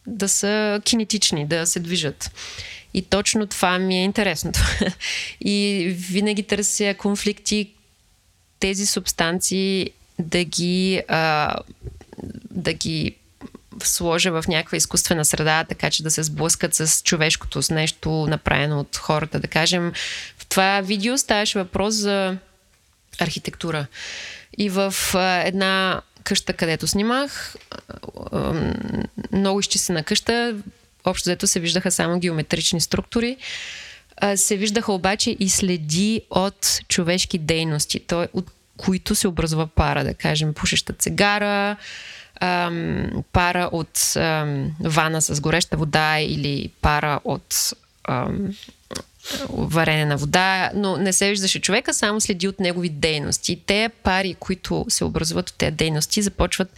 [0.07, 2.31] да са кинетични, да се движат.
[2.93, 4.59] И точно това ми е интересното.
[5.41, 7.71] И винаги търся конфликти,
[8.59, 11.55] тези субстанции да ги, а,
[12.51, 13.15] да ги
[13.83, 18.79] сложа в някаква изкуствена среда, така че да се сблъскат с човешкото, с нещо направено
[18.79, 19.39] от хората.
[19.39, 19.93] Да кажем,
[20.37, 22.37] в това видео ставаше въпрос за
[23.19, 23.87] архитектура.
[24.57, 27.55] И в а, една къща, където снимах,
[29.31, 30.55] много изчистена къща,
[31.05, 33.37] общо взето се виждаха само геометрични структури.
[34.35, 38.01] Се виждаха обаче и следи от човешки дейности,
[38.33, 41.75] от които се образува пара, да кажем, пушеща цигара,
[43.33, 44.13] пара от
[44.79, 47.73] вана с гореща вода или пара от
[49.49, 53.61] варене на вода, но не се виждаше човека, само следи от негови дейности.
[53.65, 56.69] Те пари, които се образуват от тези дейности, започват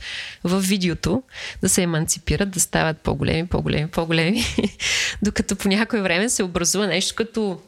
[0.43, 1.23] в видеото
[1.61, 4.45] да се еманципират, да стават по-големи, по-големи, по-големи,
[5.21, 7.61] докато по някое време се образува нещо като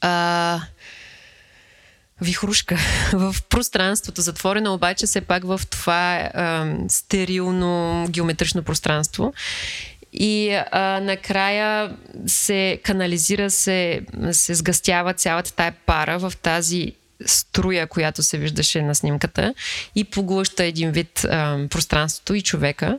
[0.00, 0.60] а,
[2.20, 2.78] вихрушка
[3.12, 9.32] в пространството, затворено обаче все пак в това а, стерилно геометрично пространство.
[10.20, 14.00] И а, накрая се канализира, се,
[14.32, 16.92] се сгъстява цялата тая пара в тази
[17.26, 19.54] струя, която се виждаше на снимката
[19.94, 22.98] и поглъща един вид а, пространството и човека.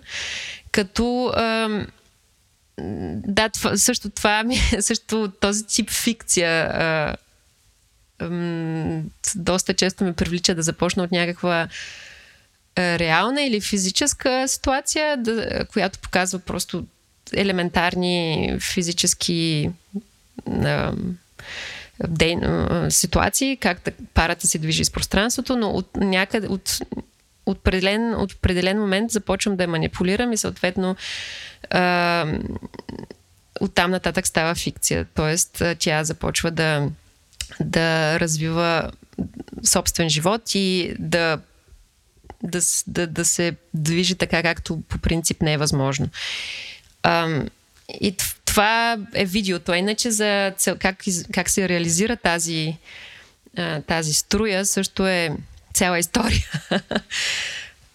[0.71, 1.69] Като а,
[3.27, 7.15] да, това, също това ми е, също този тип фикция а,
[9.36, 11.67] доста често ме привлича да започна от някаква
[12.77, 15.17] реална или физическа ситуация,
[15.71, 16.86] която показва просто
[17.33, 19.71] елементарни физически
[20.47, 20.93] а,
[22.07, 22.35] дей,
[22.89, 26.79] ситуации, как парата се движи с пространството, но от някъде, от,
[27.45, 30.95] определен, от определен момент започвам да я манипулирам и съответно
[31.69, 32.25] а,
[33.61, 35.05] оттам нататък става фикция.
[35.15, 36.89] Тоест тя започва да,
[37.59, 38.91] да развива
[39.63, 41.39] собствен живот и да
[42.43, 46.09] да, да, да се движи така, както по принцип не е възможно.
[48.01, 49.73] И това е видеото.
[49.73, 52.77] Иначе за цел, как, как се реализира тази,
[53.88, 55.29] тази струя също е
[55.73, 56.45] цяла история.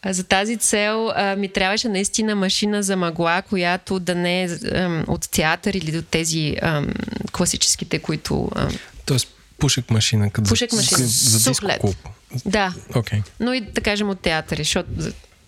[0.07, 5.05] За тази цел а, ми трябваше наистина машина за мъгла, която да не е а,
[5.09, 6.83] от театър или от тези а,
[7.33, 8.51] класическите, които...
[8.55, 8.69] А...
[9.07, 10.99] Тоест пушек машина, като пушек машина.
[10.99, 11.97] за, за диско клуб.
[12.45, 12.75] Да.
[12.91, 13.23] Okay.
[13.41, 14.91] Но и да кажем от театъри, защото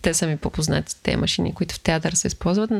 [0.01, 2.71] те са ми по-познати, те машини, които в театър се използват.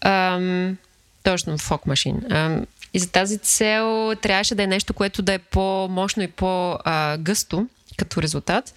[0.00, 0.76] Ам,
[1.22, 2.22] точно, фок машин.
[2.30, 7.66] Ам, и за тази цел трябваше да е нещо, което да е по-мощно и по-гъсто
[7.96, 8.74] като резултат.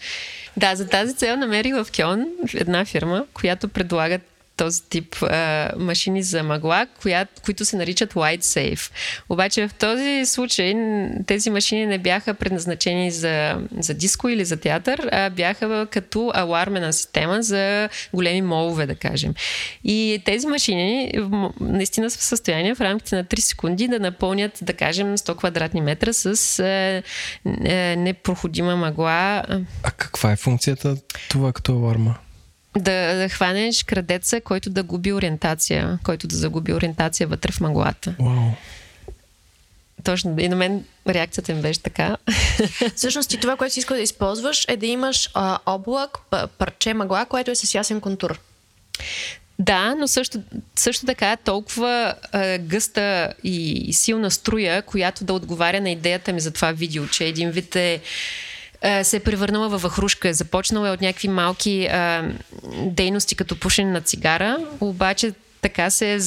[0.58, 4.20] Да, за тази цел намерих в Кьон една фирма, която предлага
[4.62, 8.92] този тип а, машини за мъгла, коя, които се наричат White Safe.
[9.30, 10.76] Обаче в този случай
[11.28, 16.94] тези машини не бяха предназначени за, за диско или за театър, а бяха като алармена
[16.94, 19.34] система за големи молове, да кажем.
[19.84, 21.12] И тези машини
[21.60, 25.82] наистина са в състояние в рамките на 3 секунди да напълнят, да кажем, 100 квадратни
[25.82, 27.04] метра с е,
[27.98, 29.44] непроходима мъгла.
[29.84, 30.96] А каква е функцията
[31.30, 32.16] това като аларма?
[32.78, 38.16] Да, да хванеш крадеца, който да губи ориентация, който да загуби ориентация вътре в мъглата.
[38.20, 38.52] Wow.
[40.04, 40.36] Точно.
[40.40, 42.18] И на мен реакцията ми беше така.
[42.96, 46.18] Всъщност и това, което си искал да използваш е да имаш а, облак,
[46.58, 48.40] парче мъгла, което е с ясен контур.
[49.60, 50.42] Да, но също,
[50.76, 56.52] също така толкова а, гъста и силна струя, която да отговаря на идеята ми за
[56.52, 58.02] това видео, че един вид е
[58.82, 60.34] е, се е превърнала във вахрушка.
[60.34, 62.32] Започнала е от някакви малки а,
[62.86, 66.20] дейности, като пушене на цигара, обаче така се е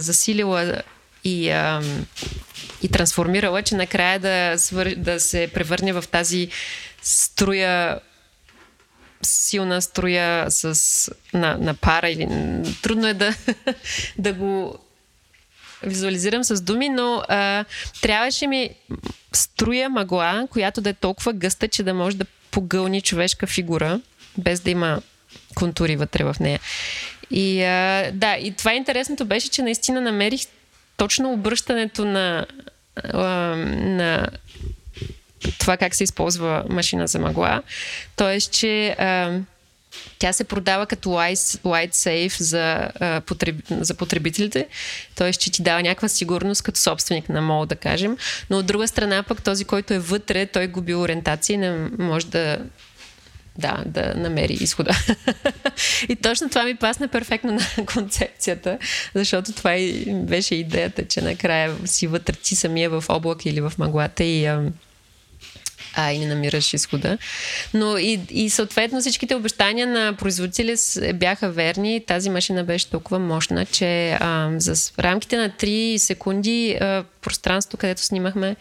[0.00, 0.82] засилила
[1.24, 1.82] и, а,
[2.82, 4.94] и трансформирала, че накрая да, свър...
[4.96, 6.48] да се превърне в тази
[7.02, 8.00] струя
[9.22, 12.28] силна струя с, на, на пара или
[12.82, 13.34] трудно е да,
[14.18, 14.78] да го
[15.84, 17.64] визуализирам с думи, но а,
[18.02, 18.70] трябваше ми
[19.32, 24.00] струя мъгла, която да е толкова гъста, че да може да погълни човешка фигура,
[24.38, 25.02] без да има
[25.54, 26.60] контури вътре в нея.
[27.30, 30.40] И а, да, и това интересното беше, че наистина намерих
[30.96, 32.46] точно обръщането на,
[33.12, 33.26] а,
[33.76, 34.28] на
[35.58, 37.62] това как се използва машина за мъгла.
[38.16, 39.40] Тоест, че а,
[40.22, 44.68] тя се продава като white safe за, а, потреб, за потребителите,
[45.14, 45.32] т.е.
[45.32, 48.16] че ти дава някаква сигурност като собственик на мол, да кажем.
[48.50, 52.26] Но от друга страна пък този, който е вътре, той губи ориентация и не може
[52.26, 52.58] да
[53.58, 54.92] да, да намери изхода.
[56.08, 58.78] и точно това ми пасна перфектно на концепцията,
[59.14, 63.72] защото това и беше идеята, че накрая си вътре ти самия в облак или в
[63.78, 64.46] мъглата и
[65.94, 67.18] а, и не намираш изхода.
[67.74, 70.76] Но и, и съответно всичките обещания на производители
[71.14, 72.04] бяха верни.
[72.06, 78.02] Тази машина беше толкова мощна, че а, за рамките на 3 секунди а, пространството, където
[78.02, 78.56] снимахме,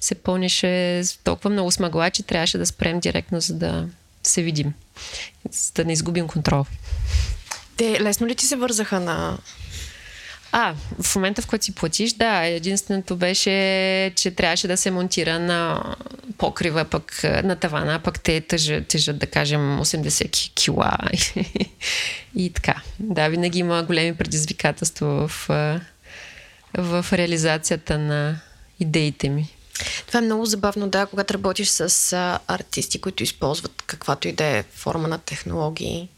[0.00, 3.86] се пълнеше толкова много смъгла, че трябваше да спрем директно, за да
[4.22, 4.72] се видим,
[5.50, 6.64] за да не изгубим контрол.
[7.76, 9.38] Те лесно ли ти се вързаха на
[10.52, 15.38] а, в момента, в който си платиш, да, единственото беше, че трябваше да се монтира
[15.38, 15.82] на
[16.38, 20.98] покрива, пък на тавана, пък те тъжат, тежат, да кажем, 80 кила.
[22.36, 22.82] и така.
[22.98, 25.48] Да, винаги има големи предизвикателства в,
[26.78, 28.40] в реализацията на
[28.80, 29.48] идеите ми.
[30.06, 34.64] Това е много забавно, да, когато работиш с артисти, които използват каквато и да е
[34.74, 36.08] форма на технологии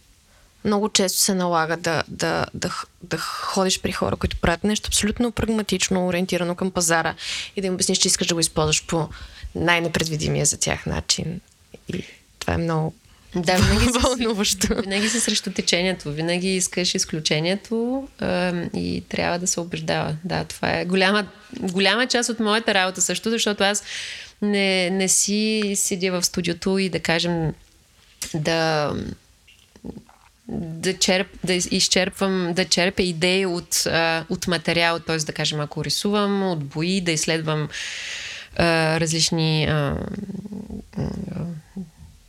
[0.65, 2.71] много често се налага да, да, да,
[3.03, 7.15] да ходиш при хора, които правят нещо абсолютно прагматично, ориентирано към пазара
[7.57, 9.09] и да им обясниш, че искаш да го използваш по
[9.55, 11.41] най-непредвидимия за тях начин.
[11.89, 12.05] И
[12.39, 12.95] това е много
[13.37, 14.67] да, винаги вълнуващо.
[14.83, 20.17] Винаги си срещу течението, винаги искаш изключението а, и трябва да се убеждава.
[20.25, 21.27] Да, това е голяма,
[21.61, 23.83] голяма част от моята работа също, защото аз
[24.43, 27.55] не, не си седя в студиото и да кажем
[28.35, 28.93] да
[30.49, 35.17] да, черп, да изчерпвам, да черпя идеи от, а, от материал, т.е.
[35.17, 37.69] да кажем, ако рисувам от бои, да изследвам
[38.57, 39.97] а, различни а,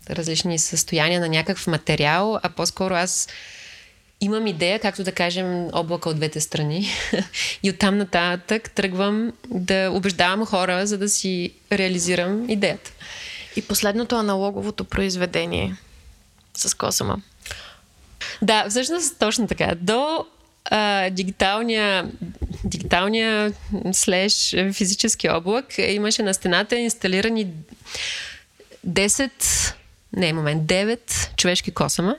[0.09, 3.27] различни състояния на някакъв материал, а по-скоро аз
[4.21, 6.87] имам идея, както да кажем, облака от двете страни.
[7.63, 12.91] и оттам нататък тръгвам да убеждавам хора, за да си реализирам идеята.
[13.55, 15.75] И последното аналоговото произведение
[16.53, 17.21] с Косама.
[18.41, 19.75] Да, всъщност точно така.
[19.81, 20.25] До
[20.65, 22.11] а, дигиталния,
[22.63, 23.53] дигиталния
[23.91, 27.47] слеж физически облак имаше на стената инсталирани
[28.87, 29.73] 10,
[30.15, 32.15] не момент, 9 човешки косама.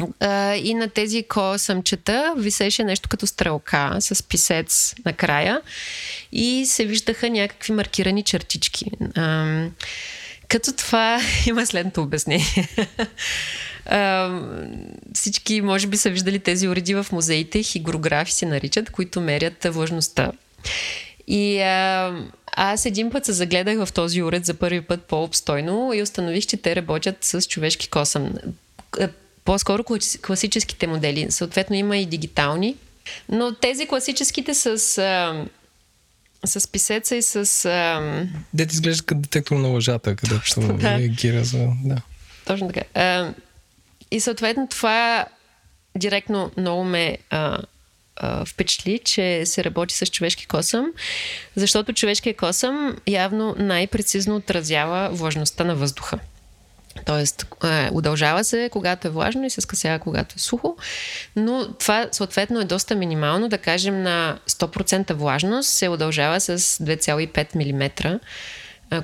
[0.00, 5.60] Uh, и на тези косъмчета висеше нещо като стрелка с писец накрая
[6.32, 8.90] и се виждаха някакви маркирани чертички.
[8.90, 9.70] Uh,
[10.48, 12.68] като това има следното обяснение.
[15.14, 20.32] Всички, може би, са виждали тези уреди в музеите, хигрографи се наричат, които мерят влажността.
[21.26, 22.14] И а,
[22.56, 26.56] аз един път се загледах в този уред за първи път по-обстойно и установих, че
[26.56, 28.32] те работят с човешки косъм.
[29.44, 29.84] По-скоро
[30.22, 31.26] класическите модели.
[31.30, 32.76] Съответно има и дигитални.
[33.28, 35.44] Но тези класическите с а,
[36.44, 37.64] с писеца и с...
[37.64, 38.00] А...
[38.54, 40.98] Дете изглежда като детектор на лъжата, където да.
[40.98, 41.68] реагира за...
[41.84, 41.96] Да.
[42.46, 42.82] Точно така.
[42.94, 43.34] А,
[44.10, 45.26] и съответно това
[45.96, 47.58] директно много ме а,
[48.16, 50.92] а, впечатли, че се работи с човешки косъм,
[51.56, 56.18] защото човешкият косъм явно най-прецизно отразява влажността на въздуха.
[57.06, 57.46] Тоест,
[57.92, 60.76] удължава се, когато е влажно и се скъсява, когато е сухо.
[61.36, 63.48] Но това съответно е доста минимално.
[63.48, 68.20] Да кажем на 100% влажност се удължава с 2,5 мм,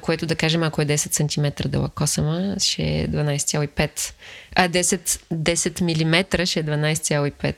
[0.01, 4.13] което да кажем, ако е 10 см дълъг косъма, ще е 12,5.
[4.55, 7.55] А 10, 10 мм ще е 12,5.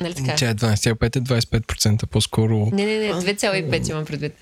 [0.00, 0.34] Нали така?
[0.34, 2.70] Тя е 12,5 е 25% по-скоро.
[2.72, 4.32] Не, не, не, 2,5 имам предвид.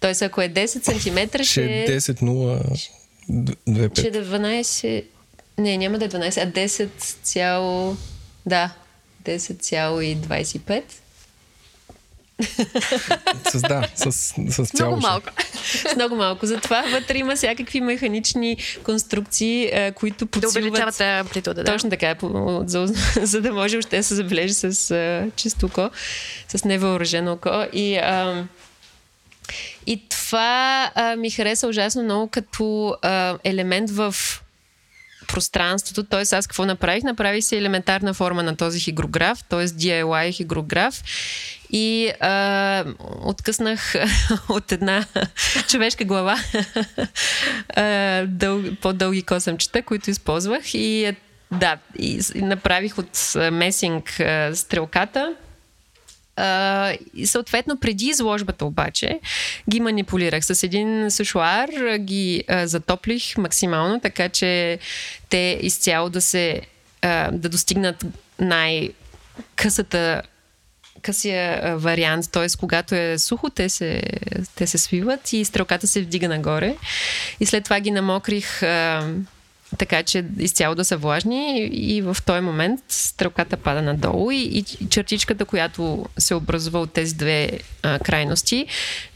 [0.00, 2.88] Тоест, ако е 10 см, ще е 10,0
[3.30, 3.98] 2,5.
[3.98, 5.04] Ще да 12...
[5.58, 6.88] Не, няма да е 12, а 10
[7.22, 7.96] цяло...
[8.46, 8.74] Да,
[9.24, 10.82] 10,25.
[13.52, 14.90] с, да, с, с цяло.
[14.90, 15.28] Много малко.
[15.64, 16.46] с много малко.
[16.46, 20.54] Затова вътре има всякакви механични конструкции, които подсилват...
[20.54, 21.72] Да увеличават амплитуда, да.
[21.72, 22.14] Точно така,
[22.66, 22.86] за,
[23.22, 25.90] за да може още да се забележи с а, чисто око,
[26.48, 27.66] с невъоръжено око.
[27.72, 27.96] И...
[27.96, 28.44] А,
[29.86, 34.14] и това а, ми хареса ужасно много като а, елемент в
[35.32, 36.04] пространството.
[36.04, 36.20] Т.е.
[36.20, 37.02] аз какво направих?
[37.02, 39.66] Направих си елементарна форма на този хигрограф, т.е.
[39.66, 41.02] DIY хигрограф
[41.70, 42.84] и а,
[43.22, 43.94] откъснах
[44.48, 45.04] от една
[45.68, 46.38] човешка глава
[47.76, 51.12] а, дъл, по-дълги косъмчета, които използвах и
[51.52, 54.20] да, и, направих от месинг
[54.54, 55.34] стрелката
[57.14, 59.20] И съответно, преди изложбата обаче,
[59.70, 61.68] ги манипулирах с един сушуар,
[61.98, 64.78] ги uh, затоплих максимално, така че
[65.28, 66.60] те изцяло да се
[67.02, 68.04] uh, да достигнат
[68.40, 70.22] най-късата
[71.02, 72.46] късия вариант, т.е.
[72.60, 74.02] когато е сухо, те се,
[74.54, 76.76] те се свиват и стрелката се вдига нагоре.
[77.40, 78.62] И след това ги намокрих
[79.78, 84.88] така че изцяло да са влажни и в този момент стрелката пада надолу и, и
[84.88, 87.50] чертичката, която се образува от тези две
[87.82, 88.66] а, крайности,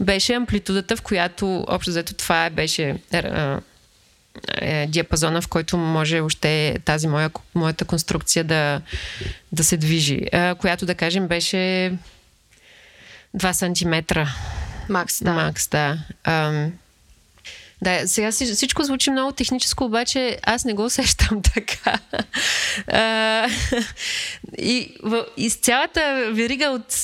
[0.00, 3.61] беше амплитудата, в която общо взето това беше а,
[4.54, 8.80] е, диапазона, в който може още тази моя, моята конструкция да,
[9.52, 11.92] да се движи, а, която да кажем беше
[13.36, 14.20] 2 см.
[14.88, 15.32] Макс, да.
[15.32, 15.98] Макс, да.
[16.24, 16.66] А,
[17.82, 21.98] да, сега всичко звучи много техническо, обаче аз не го усещам така.
[22.86, 23.48] А,
[24.58, 26.94] и, в, и с цялата верига от,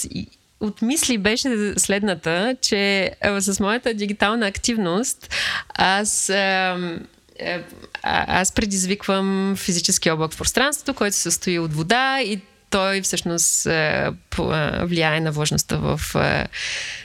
[0.60, 5.34] от мисли беше следната, че с моята дигитална активност
[5.74, 6.32] аз.
[8.02, 12.40] Аз предизвиквам физически облак в пространството, който се състои от вода и
[12.72, 16.46] той всъщност е, е, влияе на влажността в е,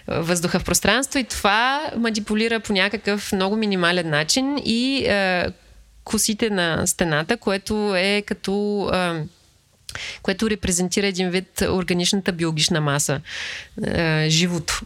[0.08, 5.08] въздуха в пространство и това манипулира по някакъв много минимален начин и
[6.04, 8.92] косите на стената, което е като
[10.22, 13.22] което репрезентира един вид органичната биологична маса,
[14.28, 14.82] живото.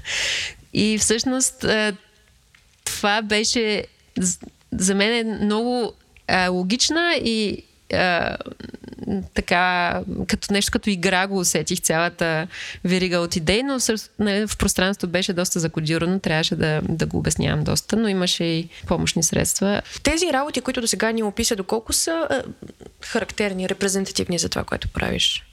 [0.72, 1.64] и всъщност
[2.84, 3.84] това беше
[4.72, 5.92] за мен е много
[6.48, 7.62] логична и
[9.34, 12.46] така, като нещо като игра го усетих цялата
[12.84, 13.88] верига от идеи, но в,
[14.18, 18.68] нали, в пространството беше доста закодирано, трябваше да, да го обяснявам доста, но имаше и
[18.86, 19.82] помощни средства.
[20.02, 22.42] Тези работи, които до сега ни описа, доколко са а,
[23.00, 25.44] характерни, репрезентативни за това, което правиш?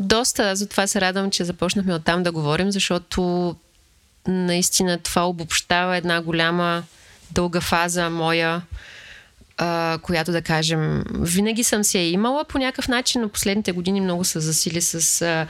[0.00, 3.56] Доста, затова се радвам, че започнахме оттам да говорим, защото
[4.28, 6.82] наистина това обобщава една голяма
[7.30, 8.62] дълга фаза моя
[10.02, 14.24] която да кажем, винаги съм си я имала по някакъв начин, но последните години много
[14.24, 15.46] се засили с а,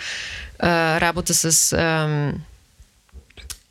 [0.59, 1.73] а, работа с.
[1.73, 2.33] А,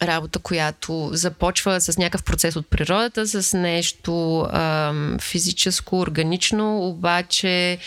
[0.02, 7.80] работа, която започва с някакъв процес от природата, с нещо а, физическо, органично, обаче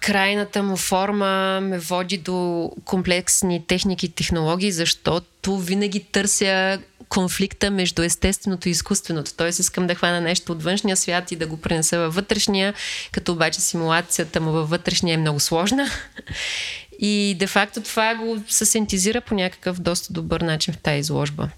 [0.00, 6.78] крайната му форма ме води до комплексни техники и технологии, защото винаги търся
[7.08, 9.34] конфликта между естественото и изкуственото.
[9.36, 12.74] Тоест искам да хвана нещо от външния свят и да го пренеса във вътрешния,
[13.12, 15.90] като обаче симулацията му във вътрешния е много сложна.
[17.00, 21.48] И де-факто това го се синтезира по някакъв доста добър начин в тази изложба.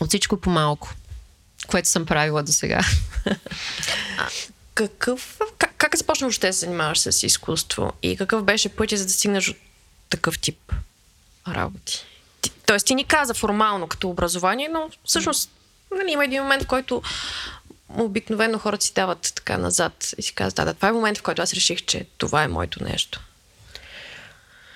[0.00, 0.94] От всичко по малко,
[1.68, 2.80] което съм правила до сега.
[4.74, 9.04] какъв, как, как започна въобще да се занимаваш с изкуство и какъв беше пътя за
[9.04, 9.56] да стигнеш от
[10.08, 10.72] такъв тип
[11.48, 12.04] работи?
[12.50, 15.50] Тоест ти ни каза формално като образование, но всъщност
[15.96, 17.02] нали, има един момент, в който
[17.88, 21.22] обикновено хората си дават така назад и си казват, да, да, това е момент, в
[21.22, 23.20] който аз реших, че това е моето нещо.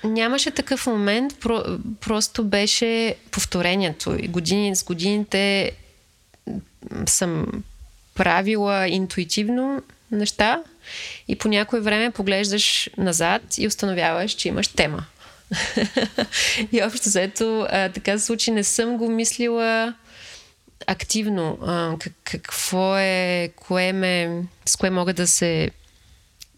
[0.04, 1.62] нямаше такъв момент, про,
[2.00, 4.16] просто беше повторението.
[4.18, 5.72] И години с годините
[7.06, 7.46] съм
[8.14, 10.62] правила интуитивно неща
[11.28, 15.04] и по някое време поглеждаш назад и установяваш, че имаш тема.
[16.72, 18.50] И общо заето така се случи.
[18.50, 19.94] Не съм го мислила
[20.86, 21.58] активно.
[21.62, 25.70] А, как, какво е, кое ме, с кое мога да се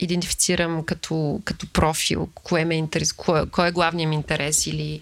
[0.01, 5.01] идентифицирам като, като профил, кое ме интерес, кое, кой е главният ми интерес или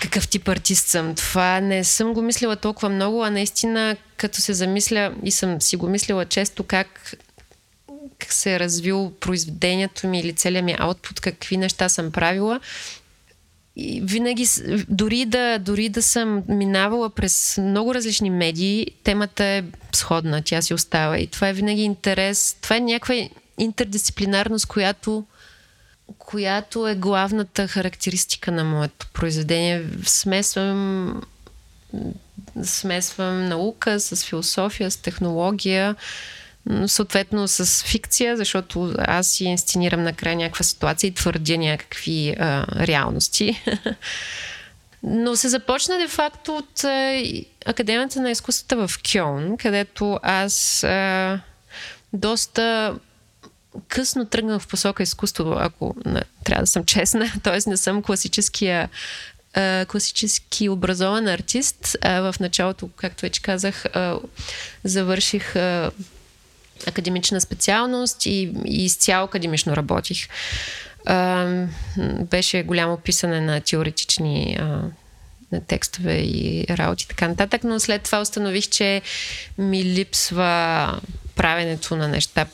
[0.00, 1.14] какъв тип артист съм.
[1.14, 5.76] Това не съм го мислила толкова много, а наистина като се замисля и съм си
[5.76, 7.14] го мислила често как,
[8.30, 12.60] се е развил произведението ми или целият ми аутпут, какви неща съм правила.
[13.76, 14.46] И винаги,
[14.88, 20.74] дори да, дори да съм минавала през много различни медии, темата е сходна, тя си
[20.74, 21.18] остава.
[21.18, 22.56] И това е винаги интерес.
[22.60, 23.14] Това е някаква
[23.58, 25.24] интердисциплинарност, която,
[26.18, 29.84] която е главната характеристика на моето произведение.
[30.04, 31.22] Смесвам,
[32.62, 35.96] смесвам наука с философия, с технология,
[36.86, 43.62] съответно с фикция, защото аз си инсценирам накрая някаква ситуация и твърдя някакви а, реалности.
[45.02, 47.22] Но се започна де-факто от а,
[47.66, 51.40] Академията на изкуствата в Кьон, където аз а,
[52.12, 52.94] доста
[53.88, 57.32] късно тръгнах в посока изкуство, ако не, трябва да съм честна.
[57.42, 58.88] Тоест не съм класическия
[59.88, 61.96] класически образован артист.
[62.02, 63.84] В началото, както вече казах,
[64.84, 65.54] завърших
[66.86, 70.28] академична специалност и, и изцяло академично работих.
[71.06, 71.46] А,
[72.20, 74.82] беше голямо писане на теоретични а,
[75.52, 79.02] на текстове и работи така нататък, но след това установих, че
[79.58, 81.00] ми липсва
[81.36, 82.46] правенето на неща,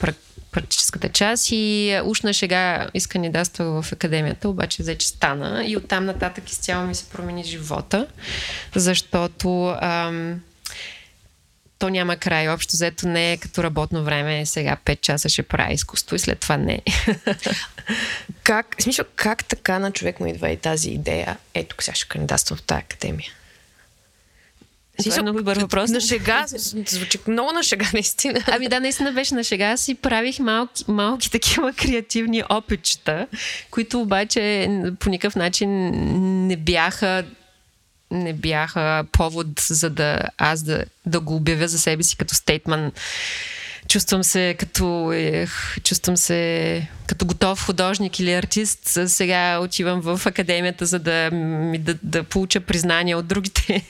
[0.51, 6.51] практическата част и уж на шега изкандидатствах в академията, обаче вече стана и оттам нататък
[6.51, 8.07] изцяло ми се промени живота,
[8.75, 10.41] защото ам,
[11.79, 12.49] то няма край.
[12.49, 16.41] Общо взето не е като работно време, сега 5 часа ще прави изкуство и след
[16.41, 16.83] това не.
[18.43, 21.37] как, смисъл, как така на човек му идва и тази идея?
[21.55, 23.33] Ето, сега ще кандидатствам в тази академия.
[25.05, 25.91] Това е много добър въпрос.
[25.91, 26.45] На шега,
[26.87, 28.41] звучи много на шега, наистина.
[28.47, 29.77] Ами да, наистина беше на шега.
[29.77, 33.27] Си правих малки, малки такива креативни опитчета,
[33.71, 34.69] които обаче
[35.01, 35.91] по никакъв начин
[36.47, 37.25] не бяха
[38.11, 42.93] не бяха повод за да аз да, да го обявя за себе си като стейтман.
[43.89, 48.99] Чувствам се като, ех, чувствам се като готов художник или артист.
[49.07, 51.31] Сега отивам в академията, за да,
[51.79, 53.85] да, да получа признание от другите.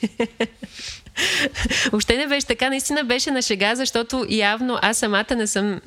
[1.91, 2.69] Въобще не беше така.
[2.69, 5.81] Наистина беше на шега, защото явно аз самата не съм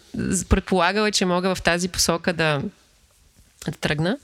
[0.49, 2.61] предполагала, че мога в тази посока да,
[3.65, 4.17] да тръгна.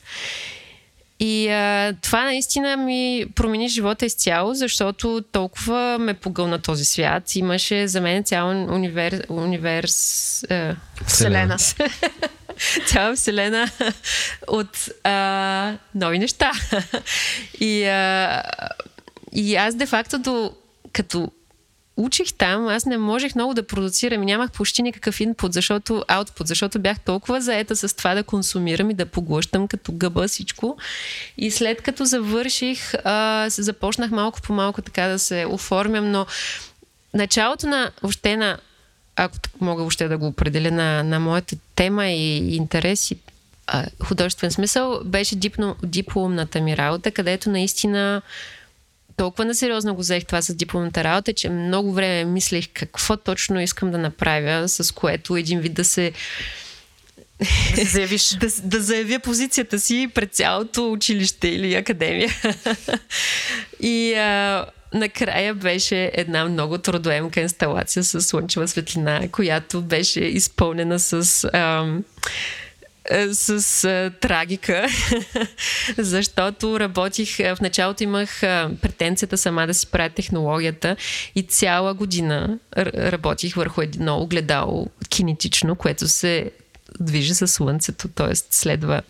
[1.19, 7.35] И а, това наистина ми промени живота изцяло, защото толкова ме погълна този свят.
[7.35, 10.43] Имаше за мен цял универ, универс...
[10.49, 11.57] А, вселена.
[12.87, 13.69] цяла вселена
[14.47, 16.51] от а, нови неща.
[17.59, 18.43] и, а,
[19.33, 20.51] и аз де-факто до,
[20.93, 21.31] като
[21.97, 26.47] учих там, аз не можех много да продуцирам и нямах почти никакъв инпут, защото, аутпут,
[26.47, 30.77] защото бях толкова заета с това да консумирам и да поглъщам като гъба всичко.
[31.37, 36.25] И след като завърших, а, започнах малко по малко така да се оформям, но
[37.13, 38.57] началото на въобще на
[39.15, 43.17] ако мога въобще да го определя на, на моята тема и интерес и
[43.67, 48.21] а, художествен смисъл, беше диплом, дипломната ми работа, където наистина
[49.17, 53.91] толкова насериозно го взех това с дипломната работа, че много време мислех какво точно искам
[53.91, 56.11] да направя, с което един вид да се
[57.75, 58.29] да заявиш.
[58.39, 62.29] да, да заявя позицията си пред цялото училище или академия.
[63.79, 71.43] и а, накрая беше една много трудоемка инсталация с слънчева светлина, която беше изпълнена с...
[71.53, 72.01] А, е,
[73.31, 74.87] с а, е, трагика,
[75.97, 80.95] защото работих, е, в началото имах а, претенцията сама да си правя технологията
[81.35, 82.59] и цяла година
[82.97, 86.51] работих върху едно огледало кинетично, което се
[86.99, 88.35] движи със Слънцето, т.е.
[88.35, 89.01] следва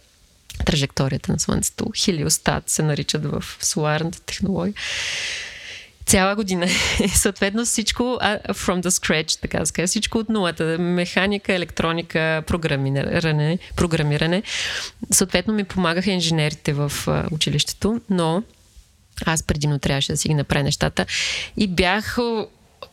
[0.66, 1.86] траекторията на Слънцето.
[1.98, 4.74] Хелиостат се наричат в соларната технология
[6.08, 6.68] цяла година.
[7.16, 8.04] Съответно всичко
[8.50, 10.64] from the scratch, така да кажа, всичко от нулата.
[10.80, 14.44] Механика, електроника, програмиране, програмиране.
[15.12, 16.92] Съответно ми помагаха инженерите в
[17.32, 18.44] училището, но
[19.26, 21.06] аз предимно трябваше да си ги направя нещата.
[21.58, 22.18] И бях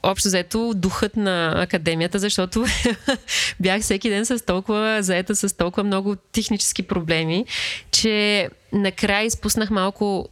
[0.03, 2.67] общо взето духът на академията, защото
[3.61, 7.47] бях всеки ден с толкова заета с толкова много технически проблеми,
[7.91, 10.29] че накрая изпуснах малко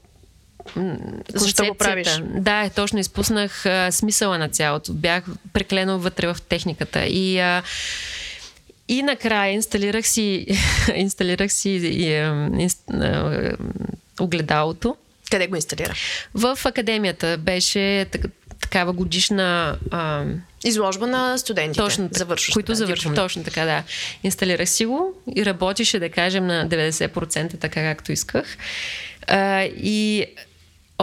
[1.35, 2.09] Защо го правиш?
[2.25, 4.93] Да, е, точно изпуснах а, смисъла на цялото.
[4.93, 7.05] Бях преклено вътре в техниката.
[7.07, 7.63] И а,
[8.89, 10.47] и накрая инсталирах си,
[10.95, 12.07] инсталирах си и,
[12.59, 13.53] инст, а,
[14.21, 14.97] огледалото.
[15.31, 15.95] Къде го инсталира?
[16.35, 18.23] В академията беше так,
[18.61, 19.79] такава годишна...
[19.91, 20.25] А,
[20.65, 22.53] Изложба на студентите, точно, завършващи.
[22.53, 23.15] които завършват.
[23.15, 23.83] Точно така, да.
[24.23, 28.57] Инсталирах си го и работише, да кажем, на 90% така както исках.
[29.27, 30.27] А, и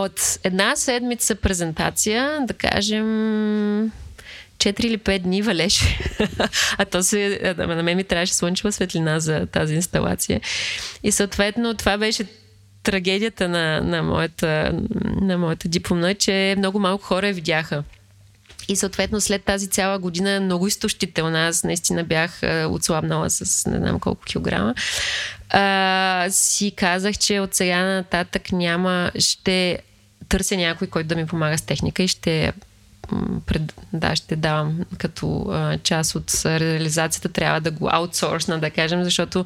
[0.03, 3.05] от една седмица презентация, да кажем,
[4.59, 5.99] 4 или 5 дни валеше.
[6.77, 10.41] а то се, на мен ми трябваше слънчева светлина за тази инсталация.
[11.03, 12.25] И съответно това беше
[12.83, 14.79] трагедията на, на, моята,
[15.21, 17.83] на моята дипломна, че много малко хора я видяха.
[18.67, 21.47] И съответно след тази цяла година е много изтощителна.
[21.47, 24.75] Аз наистина бях отслабнала с не знам колко килограма.
[25.49, 29.79] А, си казах, че от сега нататък няма, ще
[30.29, 32.53] търся някой, който да ми помага с техника и ще
[33.45, 33.61] пред,
[33.93, 39.45] да, ще давам като а, част от реализацията, трябва да го аутсорсна, да кажем, защото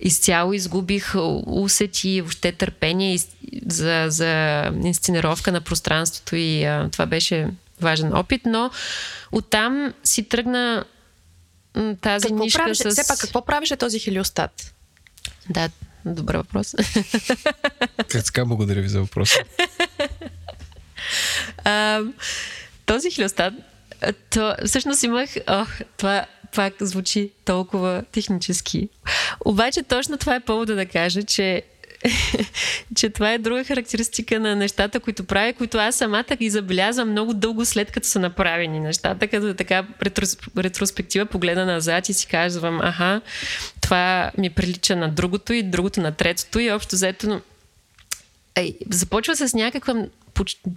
[0.00, 1.14] изцяло изгубих
[1.46, 3.18] усет и въобще търпение
[3.66, 7.48] за, за инсценировка на пространството и а, това беше
[7.80, 8.70] важен опит, но
[9.32, 10.84] оттам си тръгна
[12.00, 12.90] тази какво нишка правише, с...
[12.90, 14.74] Все пак, какво правише този хелиостат?
[15.50, 15.70] Да,
[16.06, 16.74] добър въпрос.
[18.08, 19.38] Така, благодаря ви за въпроса.
[21.64, 22.00] а,
[22.86, 23.54] този хилиостат,
[24.30, 25.30] то, всъщност имах...
[25.48, 28.88] Ох, това пак звучи толкова технически.
[29.44, 31.62] Обаче точно това е повода да кажа, че
[32.96, 37.34] че това е друга характеристика на нещата, които правя, които аз самата ги забелязвам много
[37.34, 42.80] дълго след като са направени нещата, като така ретрос, ретроспектива погледа назад и си казвам,
[42.80, 43.20] аха,
[43.80, 47.40] това ми прилича на другото и другото на третото и общо взето
[48.54, 49.94] Ей, започва с някаква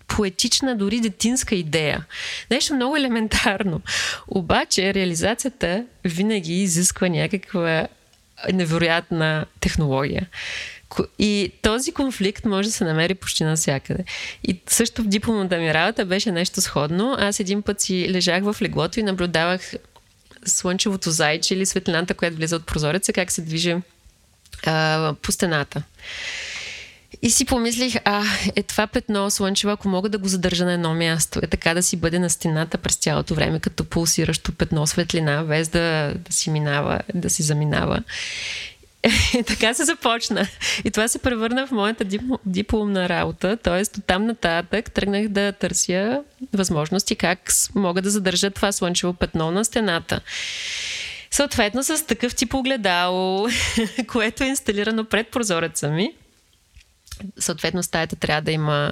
[0.08, 2.06] поетична, дори детинска идея.
[2.52, 3.82] Нещо много елементарно.
[4.28, 7.88] Обаче реализацията винаги изисква някаква
[8.54, 10.28] невероятна технология.
[11.20, 14.04] И този конфликт може да се намери почти навсякъде.
[14.44, 17.16] И също в дипломната ми работа беше нещо сходно.
[17.20, 19.74] Аз един път си лежах в леглото и наблюдавах
[20.46, 23.76] слънчевото зайче или светлината, която влиза от прозореца, как се движи
[24.66, 25.84] а, по стената.
[27.22, 28.24] И си помислих, а,
[28.56, 31.84] е това петно слънчево, ако мога да го задържа на едно място, е така да
[31.84, 36.50] си бъде на стената през цялото време, като пулсиращо петно светлина, без да, да си
[36.50, 38.04] минава, да си заминава.
[39.48, 40.48] Така се започна.
[40.84, 42.06] И това се превърна в моята
[42.46, 43.58] дипломна работа.
[43.64, 49.52] Тоест, от там нататък тръгнах да търся възможности как мога да задържа това слънчево петно
[49.52, 50.22] на стената.
[51.32, 53.48] Съответно, с такъв тип огледало,
[54.08, 56.14] което е инсталирано пред прозореца ми,
[57.40, 58.92] Съответно, стаята трябва да има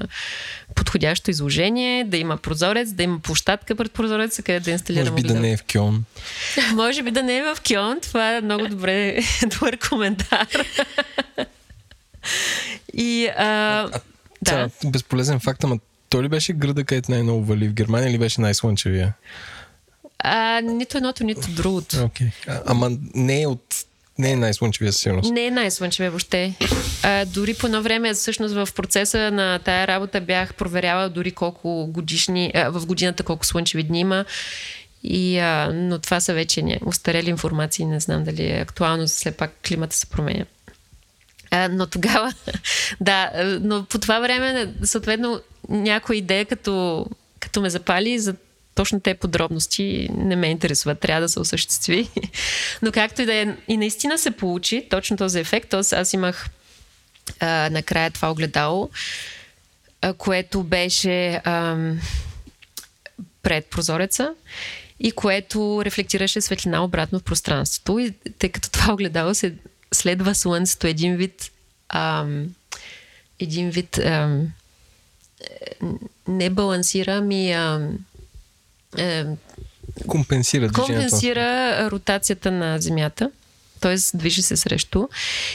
[0.76, 5.12] подходящо изложение, да има прозорец, да има площадка пред прозореца, къде да инсталираме.
[5.12, 6.04] Може би да не е в Кьон.
[6.74, 8.00] Може би да не е в Кьон.
[8.02, 10.48] Това е много добре, добър коментар.
[12.94, 13.90] И, а, а,
[14.42, 14.70] да.
[14.86, 19.14] безполезен факт, ама той ли беше града, където най-много вали в Германия или беше най-слънчевия?
[20.20, 21.96] А, нито едното, нито другото.
[21.96, 22.32] Okay.
[22.48, 23.86] А, ама не е от
[24.18, 25.32] не е най-слънчевия със сигурност.
[25.32, 26.56] Не е най-слънчевия въобще.
[27.04, 31.88] А, дори по едно време, всъщност в процеса на тая работа бях проверяла дори колко
[31.88, 34.26] годишни, а, в годината колко слънчеви дни има.
[35.04, 39.32] И, а, но това са вече не, устарели информации, не знам дали е актуално, все
[39.32, 40.46] пак климата се променя.
[41.52, 42.34] А, но тогава,
[43.02, 47.06] да, но по това време, съответно, някоя идея като,
[47.40, 48.36] като ме запали за
[48.76, 52.10] точно те подробности не ме интересуват, трябва да се осъществи.
[52.82, 55.70] Но както и да е, и наистина се получи точно този ефект.
[55.70, 56.50] Тоест аз имах
[57.40, 58.90] а, накрая това огледало,
[60.02, 61.78] а, което беше а,
[63.44, 64.34] пред прозореца
[65.00, 68.00] и което рефлектираше светлина обратно в пространството.
[68.00, 69.54] И тъй като това огледало се
[69.94, 71.52] следва Слънцето един вид
[71.90, 72.26] а,
[73.40, 74.40] един вид а,
[76.28, 77.90] не балансира, ми а,
[78.98, 79.26] е,
[80.08, 83.30] компенсира Компенсира ротацията на Земята
[83.84, 84.18] т.е.
[84.18, 85.08] движи се срещу.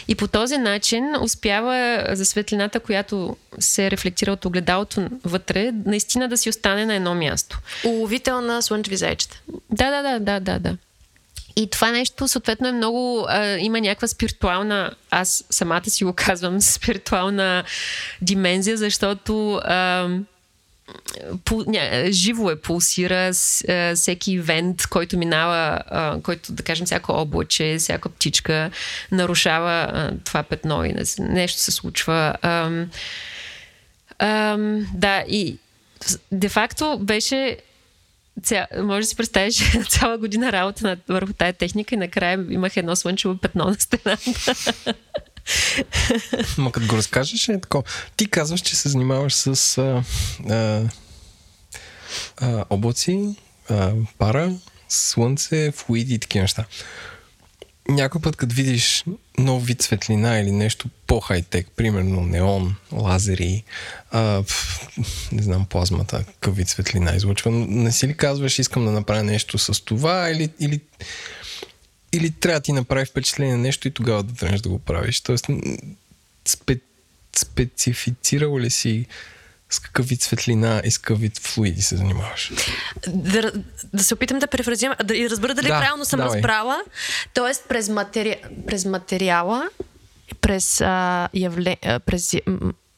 [0.09, 6.36] И по този начин успява за светлината, която се рефлектира от огледалото вътре, наистина да
[6.36, 7.59] си остане на едно място.
[7.84, 9.41] Уловител на слънчеви зайчета.
[9.70, 10.76] Да, да, да, да, да, да.
[11.57, 13.26] И това нещо, съответно, е много.
[13.28, 14.91] А, има някаква спиритуална.
[15.11, 17.64] Аз самата си го казвам, спиритуална
[18.22, 19.55] димензия, защото.
[19.55, 20.09] А,
[21.45, 23.30] пул, ня, живо е, пулсира
[23.68, 25.78] а, всеки ивент, който минава,
[26.22, 28.70] който, да кажем, всяко облаче, всяка птичка
[29.12, 32.34] нарушава това петно и нещо се случва.
[32.43, 32.70] А,
[34.95, 35.59] да, и
[36.32, 37.57] де-факто беше
[38.43, 42.76] ця, може да си представиш цяла година работа на, върху тая техника и накрая имах
[42.76, 44.55] едно слънчево петно на стената.
[46.59, 47.82] Ма като го разкажеш е такова.
[48.16, 50.05] Ти казваш, че се занимаваш с а,
[50.51, 50.82] а,
[52.36, 53.36] а, облаци,
[53.70, 54.55] а, пара,
[54.88, 56.64] слънце, флуиди и такива неща.
[57.88, 59.05] Някой път, като видиш
[59.38, 63.64] нов вид светлина или нещо по-хайтек, примерно неон, лазери,
[64.11, 64.42] а,
[65.32, 69.59] не знам, плазмата, какъв вид светлина излъчва, не си ли казваш, искам да направя нещо
[69.59, 70.80] с това или, или,
[72.13, 75.21] или трябва да ти направи впечатление на нещо и тогава да тръгнеш да го правиш?
[75.21, 75.47] Тоест,
[76.49, 76.81] спе,
[77.37, 79.07] специфицирал ли си
[79.71, 82.53] с какъв вид светлина и с какъв вид флуиди се занимаваш?
[83.09, 83.53] Да,
[83.95, 86.37] да се опитам да префразирам, да разбера дали да, правилно съм давай.
[86.37, 86.81] разбрала.
[87.35, 88.37] Тоест, през, матери...
[88.67, 89.69] през материала,
[90.41, 91.77] през, а, явле...
[92.07, 92.35] през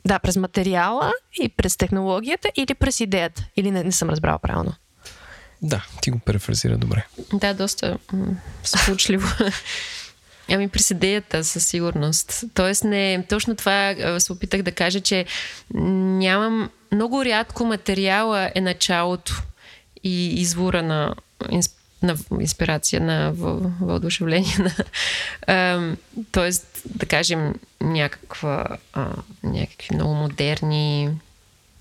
[0.04, 3.46] да, през материала и през технологията или през идеята?
[3.56, 4.74] Или не, не съм разбрала правилно?
[5.62, 7.06] Да, ти го префразира добре.
[7.32, 8.26] Да, доста м-
[8.64, 9.28] случливо.
[10.52, 12.44] Ами през идеята със сигурност.
[12.54, 15.26] Тоест не, точно това се опитах да кажа, че
[15.74, 19.42] нямам, много рядко материала е началото
[20.04, 21.14] и извора на,
[22.02, 23.32] на инспирация, на
[23.80, 24.56] въодушевление.
[25.48, 25.96] На,
[26.32, 29.08] тоест, да кажем, някаква, а,
[29.42, 31.10] някакви много модерни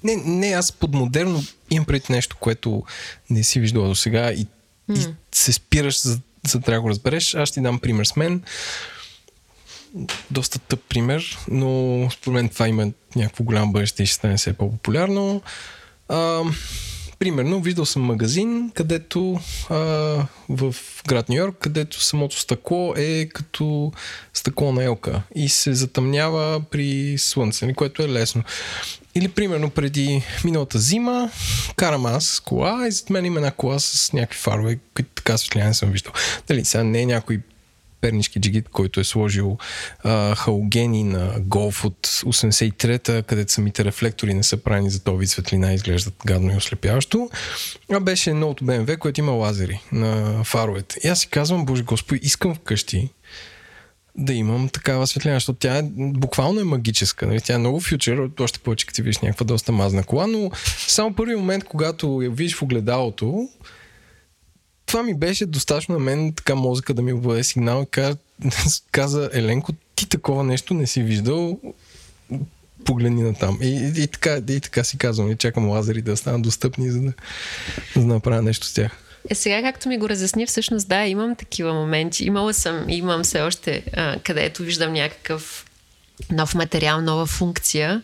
[0.03, 2.83] не, не, аз под модерно имам пред нещо, което
[3.29, 4.47] не си виждала до сега и,
[4.89, 5.09] mm.
[5.09, 7.35] и се спираш за за да го разбереш.
[7.35, 8.43] Аз ще ти дам пример с мен.
[10.31, 14.53] Доста тъп пример, но според мен това има някакво голямо бъдеще и ще стане все
[14.53, 15.41] по-популярно.
[16.09, 16.43] А,
[17.19, 19.39] примерно, виждал съм магазин, където
[19.69, 19.75] а,
[20.49, 20.75] в
[21.07, 23.91] град Нью Йорк, където самото стъкло е като
[24.33, 28.43] стъкло на елка и се затъмнява при слънце, което е лесно.
[29.15, 31.29] Или примерно преди миналата зима
[31.75, 35.67] карам аз кола и зад мен има една кола с някакви фарове, които така светлина
[35.67, 36.13] не съм виждал.
[36.47, 37.39] Дали сега не е някой
[38.01, 39.57] пернишки джигит, който е сложил
[40.03, 45.73] а, халогени на голф от 83-та, където самите рефлектори не са правени за този светлина
[45.73, 47.29] изглеждат гадно и ослепяващо.
[47.91, 50.99] А беше новото BMW, което има лазери на фаровете.
[51.03, 53.09] И аз си казвам, боже господи, искам вкъщи
[54.19, 57.27] да имам такава светлина, защото тя е, буквално е магическа.
[57.27, 57.41] Нали?
[57.41, 60.51] Тя е много фьючер, още повече като ти видиш някаква доста мазна кола, но
[60.87, 63.49] само първи момент, когато я видиш в огледалото,
[64.85, 68.17] това ми беше достатъчно на мен така мозъка да ми обладе сигнал и каза,
[68.91, 71.59] каза Еленко, ти такова нещо не си виждал,
[72.85, 73.59] погледни на там.
[73.61, 77.01] И, и, и, така, и така си казвам, и чакам лазери да станат достъпни, за
[77.01, 77.13] да,
[77.95, 79.08] за да направя нещо с тях.
[79.29, 82.25] Е, сега, както ми го разясни, всъщност да, имам такива моменти.
[82.25, 85.65] Имала съм, имам все още, а, където виждам някакъв
[86.31, 88.01] нов материал, нова функция.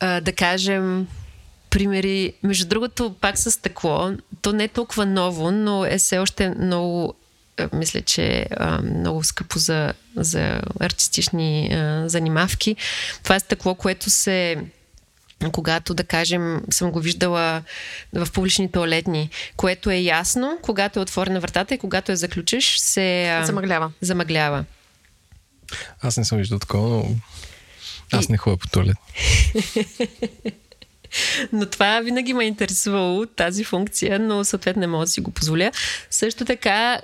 [0.00, 1.06] А, да кажем,
[1.70, 2.32] примери.
[2.42, 4.12] Между другото, пак с стъкло,
[4.42, 7.14] то не е толкова ново, но е все още много
[7.72, 12.76] мисля, че а, много скъпо за, за артистични а, занимавки.
[13.22, 14.56] Това е стъкло, което се
[15.50, 17.62] когато, да кажем, съм го виждала
[18.12, 23.40] в публични туалетни, което е ясно, когато е отворена вратата и когато я заключиш, се
[23.44, 23.92] замъглява.
[24.00, 24.64] замъглява.
[26.02, 27.04] Аз не съм виждал такова,
[28.12, 28.96] но аз не ходя по туалет.
[31.52, 35.30] но това винаги ме е интересувало, тази функция, но съответно не мога да си го
[35.30, 35.70] позволя.
[36.10, 37.00] Също така,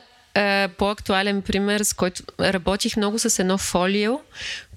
[0.78, 4.20] по-актуален пример, с който работих много с едно фолио,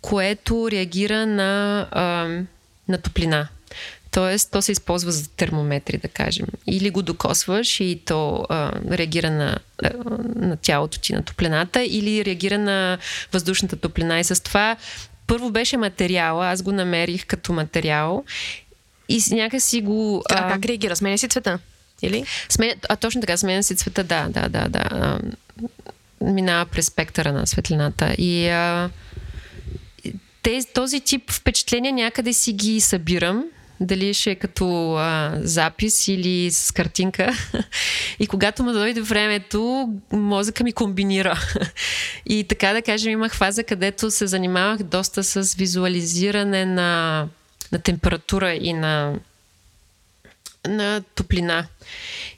[0.01, 1.88] което реагира на
[2.88, 3.48] на топлина.
[4.12, 6.48] Тоест, то се използва за термометри, да кажем.
[6.68, 9.90] Или го докосваш и то а, реагира на, а,
[10.36, 12.98] на тялото ти, на топлината, или реагира на
[13.32, 14.20] въздушната топлина.
[14.20, 14.78] И с това
[15.28, 18.24] първо беше материала, аз го намерих като материал
[19.10, 20.24] и някакси го...
[20.30, 20.96] А, а как реагира?
[20.96, 21.60] Сменя си цвета?
[22.02, 22.26] Или?
[22.50, 24.84] Сменя, а точно така, сменя си цвета, да, да, да, да.
[24.92, 25.20] А,
[26.22, 28.16] минава през спектъра на светлината.
[28.18, 28.90] И а,
[30.44, 33.46] тези, този тип впечатления някъде си ги събирам,
[33.82, 37.34] дали ще е като а, запис или с картинка.
[38.20, 41.39] И когато му дойде времето, мозъка ми комбинира.
[42.26, 47.28] И така да кажем, имах фаза, където се занимавах доста с визуализиране на,
[47.72, 49.16] на температура и на,
[50.68, 51.68] на топлина.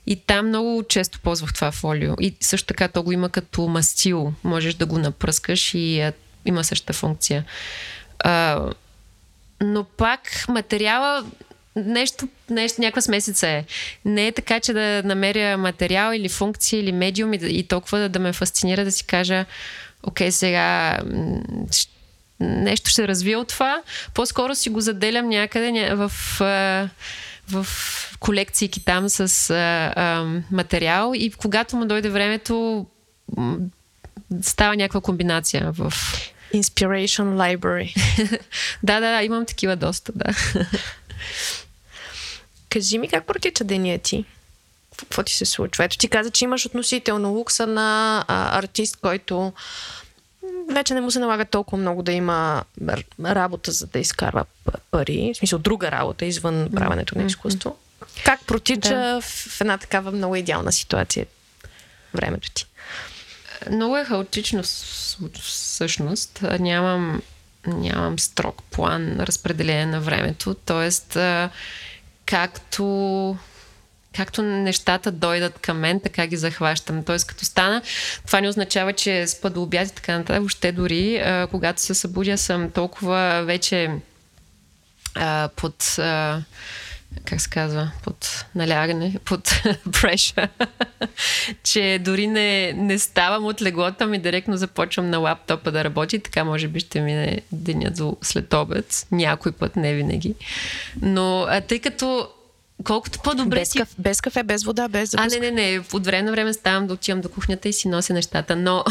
[0.06, 2.14] И там много често ползвах това фолио.
[2.20, 4.32] И също така то го има като мастил.
[4.44, 6.12] Можеш да го напръскаш и а,
[6.44, 7.44] има същата функция.
[8.24, 8.60] А,
[9.60, 11.24] но пак материала
[11.76, 13.64] нещо, нещо, някаква смесица е.
[14.04, 18.08] Не е така, че да намеря материал или функция или медиум и, и толкова да,
[18.08, 19.44] да ме фасцинира да си кажа,
[20.02, 20.98] окей, сега
[22.40, 23.82] нещо ще развия от това.
[24.14, 26.12] По-скоро си го заделям някъде в,
[27.50, 27.66] в
[28.20, 32.86] колекции там с а, а, материал и когато му дойде времето
[34.42, 35.92] става някаква комбинация в...
[36.54, 37.94] Inspiration Library.
[38.82, 40.34] да, да, да, имам такива доста, да.
[42.70, 44.24] Кажи ми как протича деня ти?
[44.96, 45.84] Какво ти се случва?
[45.84, 49.52] Ето ти каза, че имаш относително лукса на а, артист, който
[50.70, 52.64] вече не му се налага толкова много да има
[53.24, 54.44] работа, за да изкарва
[54.90, 55.32] пари.
[55.34, 57.76] В смисъл друга работа, извън правенето на изкуство.
[58.24, 59.20] Как протича да.
[59.20, 61.26] в една такава много идеална ситуация
[62.14, 62.66] времето ти?
[63.70, 64.62] Много е хаотично
[65.42, 66.44] всъщност.
[66.60, 67.22] Нямам,
[67.66, 70.54] нямам строг план разпределение на времето.
[70.54, 71.18] Тоест,
[72.26, 73.36] както
[74.16, 77.04] както нещата дойдат към мен, така ги захващам.
[77.04, 77.82] Тоест, като стана,
[78.26, 80.40] това не означава, че спа до обяд и така нататък.
[80.40, 83.90] Въобще дори, когато се събудя, съм толкова вече
[85.14, 85.98] а, под...
[85.98, 86.42] А,
[87.24, 89.62] как се казва, под налягане, под
[90.00, 90.48] преша,
[91.62, 96.44] че дори не, не ставам от леглото ми, директно започвам на лаптопа да работи, така
[96.44, 100.34] може би ще мине деня до след обед, някой път, не винаги.
[101.02, 102.28] Но а, тъй като
[102.84, 105.38] колкото по-добре без, кафе, без кафе, без вода, без запуска.
[105.38, 105.84] А, не, не, не.
[105.92, 108.84] От време на време ставам да отивам до кухнята и си нося нещата, но,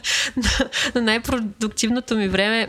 [0.94, 2.68] но най-продуктивното ми време,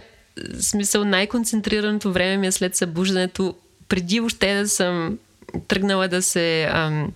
[0.59, 3.55] смисъл най-концентрираното време ми е след събуждането,
[3.91, 5.17] преди въобще да съм
[5.67, 7.11] тръгнала да се ам,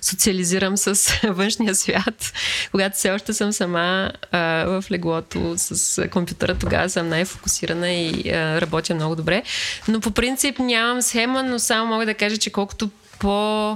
[0.00, 2.32] социализирам с външния свят.
[2.70, 8.60] Когато все още съм сама а, в леглото с компютъра, тогава съм най-фокусирана и а,
[8.60, 9.42] работя много добре.
[9.88, 13.70] Но по принцип нямам схема, но само мога да кажа, че колкото по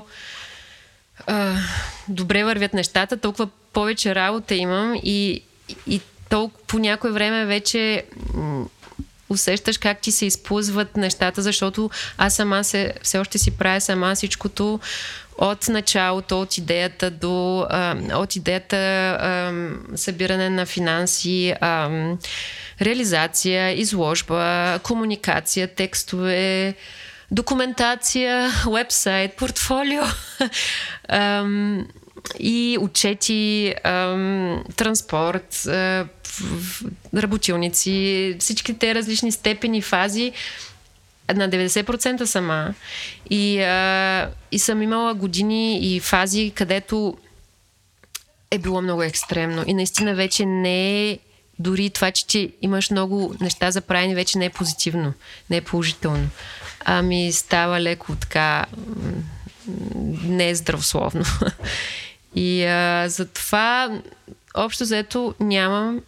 [1.27, 1.57] а,
[2.09, 5.43] добре вървят нещата, толкова повече работа имам и,
[5.87, 8.05] и толкова по някое време вече
[9.29, 14.15] усещаш как ти се изплъзват нещата, защото аз сама се, все още си правя сама
[14.15, 14.81] всичкото
[15.39, 17.67] от началото, от идеята до
[18.15, 19.53] от идеята
[19.95, 21.55] събиране на финанси,
[22.81, 26.75] реализация, изложба, комуникация, текстове,
[27.31, 30.03] документация, вебсайт, портфолио
[32.39, 33.75] и отчети,
[34.77, 35.67] транспорт,
[37.17, 40.33] работилници, всички те различни степени, фази
[41.35, 42.75] на 90% сама.
[43.31, 47.19] И, а, и съм имала години и фази, където
[48.51, 49.65] е било много екстремно.
[49.67, 51.19] И наистина вече не е
[51.59, 55.13] дори това, че ти имаш много неща за правене, вече не е позитивно,
[55.51, 56.29] не е положително.
[56.85, 58.67] Ами става леко така
[60.25, 60.55] не е.
[62.35, 64.01] И а, затова
[64.55, 66.01] общо заето нямам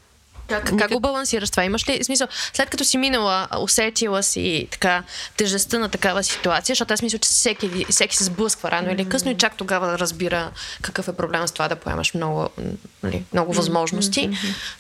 [0.48, 0.78] как, Никак...
[0.78, 1.64] как го балансираш това?
[1.64, 2.28] Имаш ли смисъл?
[2.52, 5.02] След като си минала, усетила си така
[5.36, 9.30] тежестта на такава ситуация, защото аз мисля, че всеки, всеки се сблъсква рано или късно
[9.30, 10.50] и чак тогава да разбира
[10.82, 12.48] какъв е проблем с това да поемаш много,
[13.02, 14.30] нали, много възможности.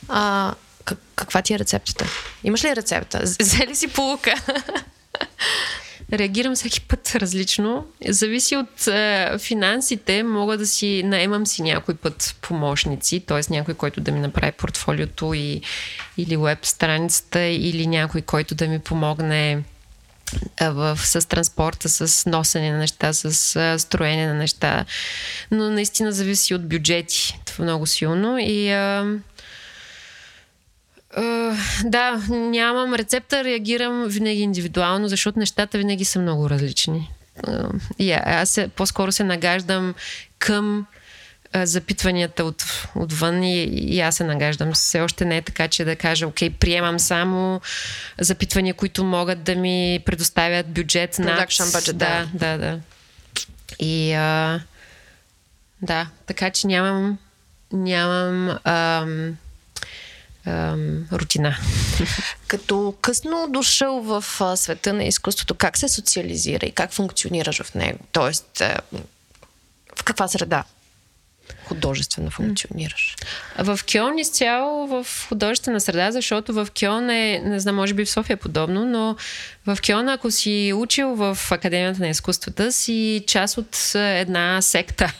[0.08, 2.06] А, как, каква ти е рецептата?
[2.44, 3.22] Имаш ли рецепта?
[3.40, 4.34] Взе ли си полука?
[6.12, 7.86] Реагирам всеки път различно.
[8.08, 10.22] Зависи от е, финансите.
[10.22, 13.40] Мога да си наемам си някой път помощници, т.е.
[13.50, 15.60] някой, който да ми направи портфолиото и,
[16.18, 19.62] или веб страницата, или някой, който да ми помогне
[20.60, 24.84] е, в, с транспорта, с носене на неща, с а, строене на неща.
[25.50, 27.38] Но наистина зависи от бюджети.
[27.46, 28.38] Това е много силно.
[28.38, 29.20] И а, Uh,
[31.84, 37.10] да, нямам рецепта, реагирам винаги индивидуално, защото нещата винаги са много различни.
[37.98, 39.94] И аз се, по-скоро се нагаждам
[40.38, 40.86] към
[41.54, 42.64] uh, запитванията от,
[42.94, 44.72] отвън и, и аз се нагаждам.
[44.72, 47.60] Все още не е така, че да кажа, окей, приемам само
[48.20, 51.46] запитвания, които могат да ми предоставят бюджет на...
[51.46, 52.80] Budget, да, да, да.
[53.80, 54.60] И uh,
[55.82, 57.18] да, така че нямам
[57.72, 59.32] нямам uh,
[61.12, 61.56] рутина.
[62.46, 64.24] Като късно дошъл в
[64.56, 67.98] света на изкуството, как се социализира и как функционираш в него?
[68.12, 68.62] Тоест,
[69.96, 70.64] в каква среда
[71.64, 73.16] художествено функционираш?
[73.58, 78.10] В Кьон изцяло в художествена среда, защото в Кьон е, не знам, може би в
[78.10, 79.16] София е подобно, но
[79.66, 85.12] в Кьон, ако си учил в Академията на изкуствата, си част от една секта.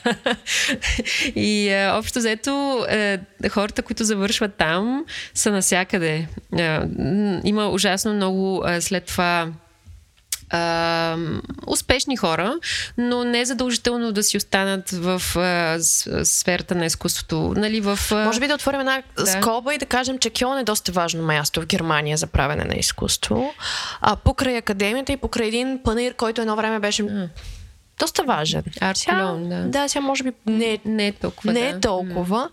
[1.34, 3.18] и е, общо взето е,
[3.48, 5.04] хората, които завършват там,
[5.34, 6.28] са насякъде.
[7.44, 9.48] Има ужасно много след това
[10.50, 11.16] а,
[11.66, 12.54] успешни хора,
[12.98, 15.78] но не е задължително да си останат в а,
[16.24, 17.54] сферата на изкуството.
[17.56, 18.24] Нали, в, а...
[18.24, 19.26] Може би да отворим една да.
[19.26, 22.74] скоба и да кажем, че Кьон е доста важно място в Германия за правене на
[22.74, 23.54] изкуство.
[24.00, 27.28] А покрай академията и покрай един панир, който едно време беше mm.
[27.98, 28.62] доста важен.
[28.80, 29.64] Арт сега, да.
[29.64, 31.52] Да, сега може би не, не е толкова.
[31.52, 31.66] Не да.
[31.66, 32.48] е толкова,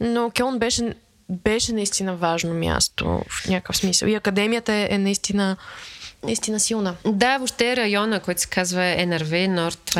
[0.00, 0.94] но Кьон беше
[1.30, 4.08] беше наистина важно място в някакъв смисъл.
[4.08, 5.56] И академията е, е наистина
[6.24, 6.96] наистина силна.
[7.06, 9.92] Да, въобще района, който се казва НРВ, Норд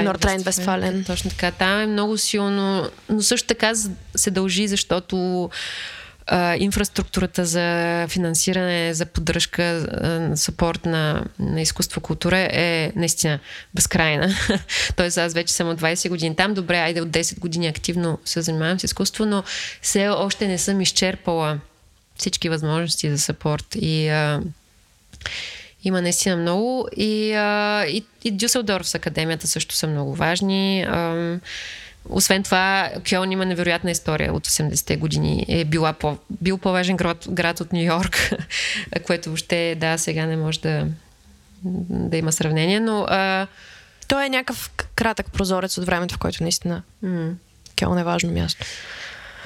[0.44, 1.04] Вестфален.
[1.04, 1.50] Точно така.
[1.50, 3.72] Там е много силно, но също така
[4.16, 5.50] се дължи, защото
[6.26, 9.86] а, инфраструктурата за финансиране, за поддръжка,
[10.36, 13.38] сапорт на, на изкуство, култура е наистина
[13.74, 14.34] безкрайна.
[14.96, 16.54] Тоест аз вече съм от 20 години там.
[16.54, 19.42] Добре, айде от 10 години активно се занимавам с изкуство, но
[19.82, 21.58] все още не съм изчерпала
[22.16, 23.66] всички възможности за сапорт.
[23.74, 24.40] И а,
[25.84, 26.88] има наистина много.
[26.96, 30.82] И, а, и, и Дюселдорф с академията също са много важни.
[30.82, 31.38] А,
[32.08, 35.44] освен това, Кьон има невероятна история от 80-те години.
[35.48, 38.30] Е била по, бил по-важен град, град от Нью Йорк,
[39.06, 40.86] което въобще, да, сега не може да,
[41.90, 43.06] да има сравнение, но...
[43.08, 43.46] А...
[44.08, 47.32] Той е някакъв кратък прозорец от времето, в който наистина mm.
[47.78, 48.66] Кьон е важно място.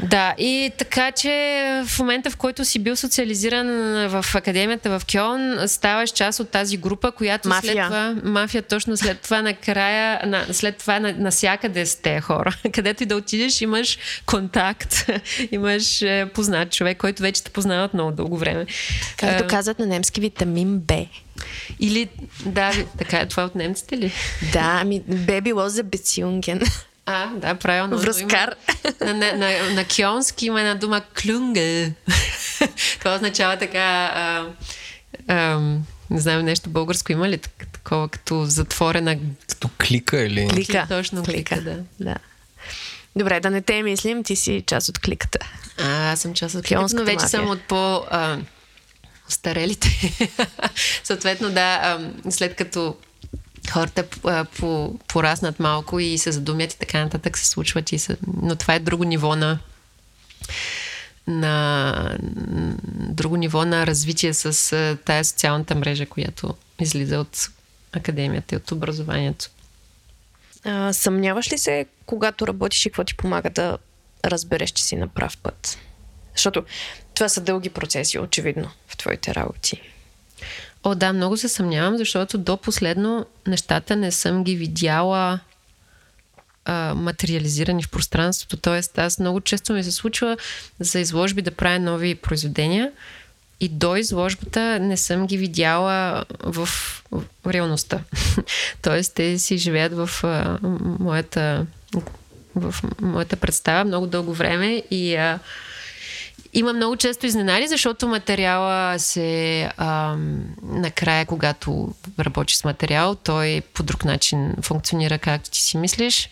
[0.03, 1.31] Да, и така, че
[1.87, 3.67] в момента, в който си бил социализиран
[4.09, 7.73] в академията в Кьон, ставаш част от тази група, която мафия.
[7.73, 12.57] след това, мафия точно след това накрая, на, след това на, насякъде с тези хора.
[12.73, 15.11] Където и да отидеш, имаш контакт,
[15.53, 18.67] имаш е, познат човек, който вече те познава от много дълго време.
[19.17, 21.07] Както казват на немски, витамин Б.
[21.81, 22.09] Или,
[22.47, 24.13] да, така е, това е от немците ли?
[24.53, 26.61] Да, ами Б било за Бецюнген.
[27.07, 27.99] А, да, правилно.
[27.99, 28.55] Връзкар.
[29.03, 31.93] Има, на, на, на, на кионски има една дума клюнге.
[32.99, 34.13] Това означава така...
[34.15, 34.47] А,
[35.29, 35.59] а,
[36.11, 37.39] не знам, нещо българско има ли
[37.73, 39.19] такова, като затворена...
[39.49, 40.49] Като клика или...
[40.49, 40.87] Клика.
[40.89, 41.85] Точно клика, клика да.
[42.01, 42.17] да.
[43.17, 45.39] Добре, да не те мислим, ти си част от кликата.
[45.79, 47.29] А, аз съм част от кликата, но вече мафия.
[47.29, 48.05] съм от по...
[48.11, 48.39] А,
[49.29, 49.89] старелите.
[51.05, 52.97] Съответно, да, а, след като
[53.71, 57.93] хората а, по, пораснат малко и се задумят и така нататък се случват.
[57.93, 58.17] И се...
[58.43, 59.59] Но това е друго ниво на
[61.27, 62.19] на
[62.95, 67.49] друго ниво на развитие с тая социалната мрежа, която излиза от
[67.93, 69.51] академията и от образованието.
[70.65, 73.79] А, съмняваш ли се, когато работиш и какво ти помага да
[74.25, 75.79] разбереш, че си на прав път?
[76.35, 76.65] Защото
[77.15, 79.81] това са дълги процеси, очевидно, в твоите работи.
[80.85, 85.41] О, да, много се съмнявам, защото до последно нещата не съм ги видяла
[86.65, 88.57] а, материализирани в пространството.
[88.57, 90.37] Тоест, аз много често ми се случва
[90.81, 92.93] за изложби да правя нови произведения
[93.61, 96.69] и до изложбата не съм ги видяла в,
[97.13, 98.01] в реалността.
[98.83, 100.59] Тоест, те си живеят в а,
[100.99, 101.67] моята
[102.55, 105.39] в моята представа много дълго време и а,
[106.55, 110.17] има много често изненади, защото материала се а,
[110.63, 116.31] накрая, когато работиш с материал, той по друг начин функционира както ти си мислиш.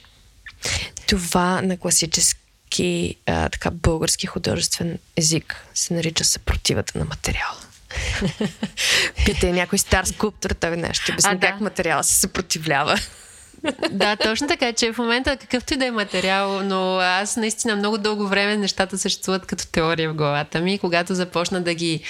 [1.09, 7.57] Това на класически а, така български художествен език се нарича съпротивата на материала.
[9.27, 11.65] Питай някой стар скулптор, той не ще обясни как да.
[11.65, 12.99] материал се съпротивлява
[13.91, 17.99] да, точно така, че в момента какъвто и да е материал, но аз наистина много
[17.99, 20.79] дълго време нещата съществуват като теория в главата ми.
[20.79, 22.01] Когато започна да ги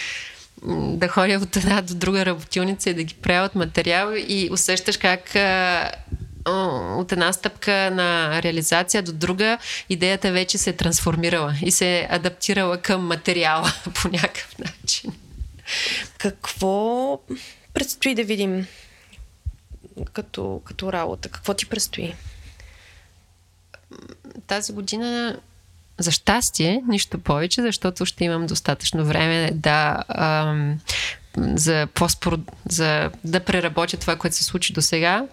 [0.66, 4.96] да ходя от една до друга работилница и да ги правя от материал и усещаш
[4.96, 5.20] как
[6.98, 12.08] от една стъпка на реализация до друга, идеята вече се е трансформирала и се е
[12.10, 15.12] адаптирала към материала по някакъв начин.
[16.18, 17.18] Какво
[17.74, 18.66] предстои да видим
[20.12, 21.28] като, като работа?
[21.28, 22.14] Какво ти предстои?
[24.46, 25.36] Тази година
[25.98, 30.78] за щастие, нищо повече, защото ще имам достатъчно време да ам,
[31.36, 35.26] за, по-спор, за да преработя това, което се случи до сега.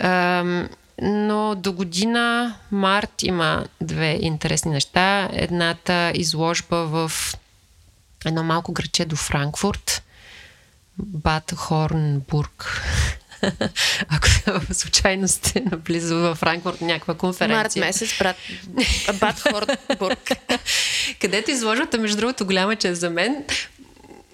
[0.00, 0.68] Ам,
[1.02, 5.28] но до година, март, има две интересни неща.
[5.32, 7.12] Едната изложба в
[8.24, 10.02] едно малко граче до Франкфурт,
[10.98, 12.82] Бад Хорнбург
[14.08, 14.28] ако
[14.74, 17.58] случайно сте наблизо в Франкфурт някаква конференция.
[17.58, 18.36] Март месец, брат,
[19.20, 20.30] Бад Хорнбург.
[21.20, 23.44] Където изложбата, между другото, голяма чест за мен,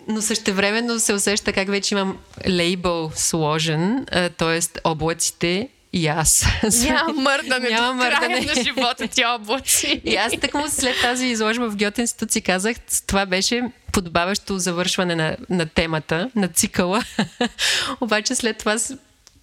[0.09, 4.61] но същевременно се усеща как вече имам лейбъл сложен, т.е.
[4.85, 6.47] облаците и аз.
[6.83, 8.41] Няма мърдане Няма мърдане.
[8.41, 10.01] на живота ти облаци.
[10.05, 12.77] И аз така му след тази изложба в Гьоте институт си казах,
[13.07, 17.05] това беше подобаващо завършване на, на темата, на цикъла.
[18.01, 18.77] Обаче след това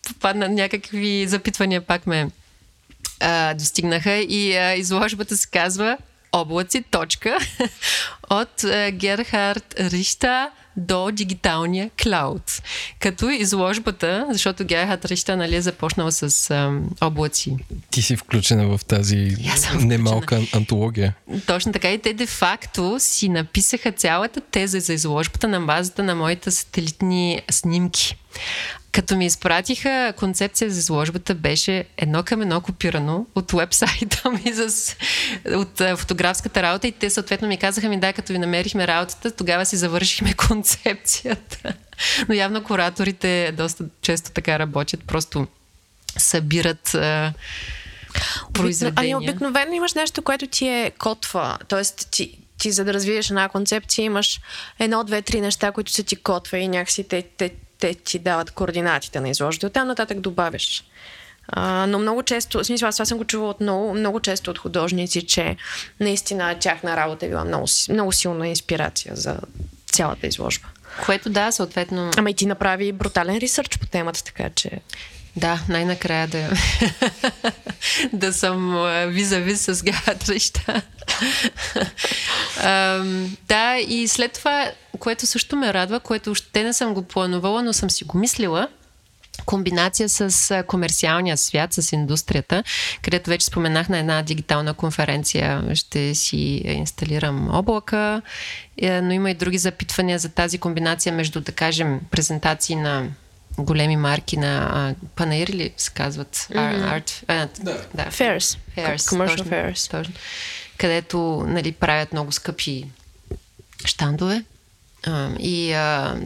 [0.08, 2.28] попадна някакви запитвания пак ме
[3.20, 5.98] а, достигнаха и а, изложбата се казва
[6.32, 7.38] Облаци, точка,
[8.30, 12.62] от а, Герхард Рихта до дигиталния клауд.
[13.00, 17.56] Като изложбата, защото Герхард Рихта нали, е започнал с а, облаци
[17.90, 19.38] Ти си включена в тази
[19.80, 21.16] немалка антология.
[21.48, 26.52] точно така и те де-факто си написаха цялата теза за изложбата на базата на моите
[26.52, 28.18] сателитни снимки.
[28.92, 34.96] Като ми изпратиха концепция за изложбата, беше едно към едно копирано от вебсайта ми с,
[35.46, 39.32] от а, фотографската работа и те съответно ми казаха ми, да, като ви намерихме работата,
[39.32, 41.74] тогава си завършихме концепцията.
[42.30, 45.48] Но явно кураторите доста често така работят, просто
[46.18, 47.34] събират а,
[48.54, 49.16] произведения.
[49.18, 51.58] Ами обикновено имаш нещо, което ти е котва.
[51.68, 54.40] Тоест, ти, ти за да развиеш една концепция, имаш
[54.80, 57.52] едно, две, три неща, които са ти котва и някакси те, те,
[57.82, 59.68] те ти дават координатите на изложбата.
[59.68, 60.84] Оттам нататък добавяш.
[61.48, 64.52] А, но много често, в смисъл, аз това съм го чувала от много, много често
[64.52, 65.56] от художници, че
[66.00, 69.38] наистина тяхна работа е била много, много силна инспирация за
[69.92, 70.68] цялата изложба.
[71.06, 72.12] Което да, съответно...
[72.18, 74.70] Ама и ти направи брутален ресърч по темата, така че...
[75.36, 76.50] Да, най-накрая да,
[78.14, 80.82] да съм визави с Гатрища.
[82.58, 87.64] Ам, да, и след това, което също ме радва, което още не съм го планувала,
[87.64, 88.68] но съм си го мислила,
[89.46, 92.64] комбинация с комерциалния свят, с индустрията,
[93.02, 98.22] където вече споменах на една дигитална конференция, ще си инсталирам облака,
[98.78, 103.08] е, но има и други запитвания за тази комбинация между, да кажем, презентации на
[103.58, 106.36] големи марки на а, панаир ли се казват?
[106.36, 106.96] Mm-hmm.
[106.96, 107.86] Арт, а, да.
[107.94, 108.06] да.
[108.06, 108.58] Fairs.
[108.78, 109.92] Fairs, Commercial точно, fairs.
[109.92, 110.14] Точно.
[110.78, 112.86] Където нали, правят много скъпи
[113.86, 114.44] щандове.
[115.08, 116.18] А, и, а,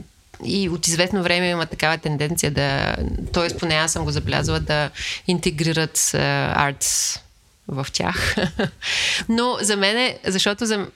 [0.44, 2.96] и от известно време има такава тенденция да,
[3.34, 3.58] т.е.
[3.58, 4.90] поне аз съм го забелязала, да
[5.28, 6.86] интегрират арт
[7.68, 8.36] в тях.
[9.30, 10.88] Но за мен е, защото за,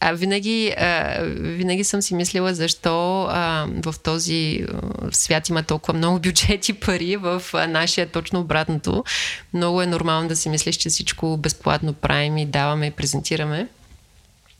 [0.00, 4.66] а винаги, а, винаги съм си мислила защо а, в този
[5.12, 9.04] свят има толкова много бюджети пари, в а, нашия точно обратното.
[9.54, 13.68] Много е нормално да си мислиш, че всичко безплатно правим и даваме и презентираме.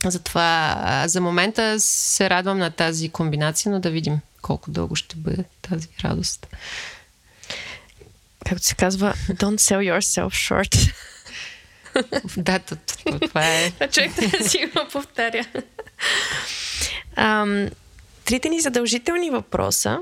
[0.05, 5.15] Затова а, за момента се радвам на тази комбинация, но да видим колко дълго ще
[5.15, 6.47] бъде тази радост.
[8.45, 10.93] Както се казва, don't sell yourself short.
[12.37, 13.71] Да, това е.
[13.79, 15.45] А човек да си го повтаря.
[17.15, 17.69] Ам,
[18.25, 19.99] трите ни задължителни въпроса.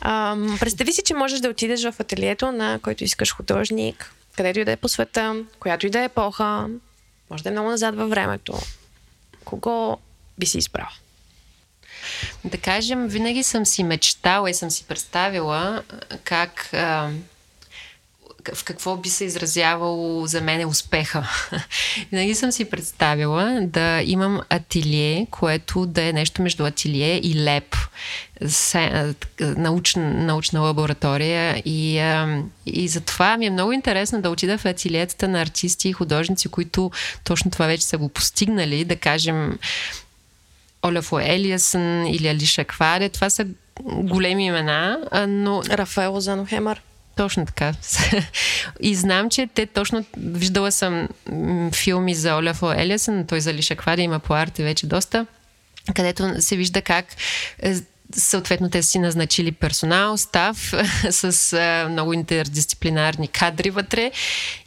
[0.00, 4.64] Ам, представи си, че можеш да отидеш в ателието на който искаш художник, където и
[4.64, 6.68] да е по света, която и да е епоха,
[7.30, 8.58] може да е много назад във времето.
[9.44, 9.98] Кого
[10.38, 10.88] би си избрал?
[12.44, 15.82] Да кажем, винаги съм си мечтала и съм си представила
[16.24, 17.10] как а,
[18.54, 21.28] в какво би се изразявало за мен успеха.
[22.12, 27.76] Винаги съм си представила да имам ателие, което да е нещо между ателие и леп,
[29.40, 31.62] научна, научна лаборатория.
[31.64, 31.96] И,
[32.66, 36.90] и затова ми е много интересно да отида в ателиетата на артисти и художници, които
[37.24, 38.84] точно това вече са го постигнали.
[38.84, 39.58] Да кажем,
[40.86, 43.08] Олафо Елиасън или Алиша Кваре.
[43.08, 43.46] Това са
[43.84, 46.78] големи имена, но Рафаел Лозано-Хемър.
[47.20, 47.72] Точно така.
[48.80, 50.04] И знам, че те точно...
[50.16, 51.08] Виждала съм
[51.74, 55.26] филми за Олафо Елиасън, той за Алиша Кваре има по арте вече доста,
[55.94, 57.06] където се вижда как
[57.62, 57.74] е,
[58.16, 60.72] съответно те си назначили персонал, став
[61.10, 64.12] с а, много интердисциплинарни кадри вътре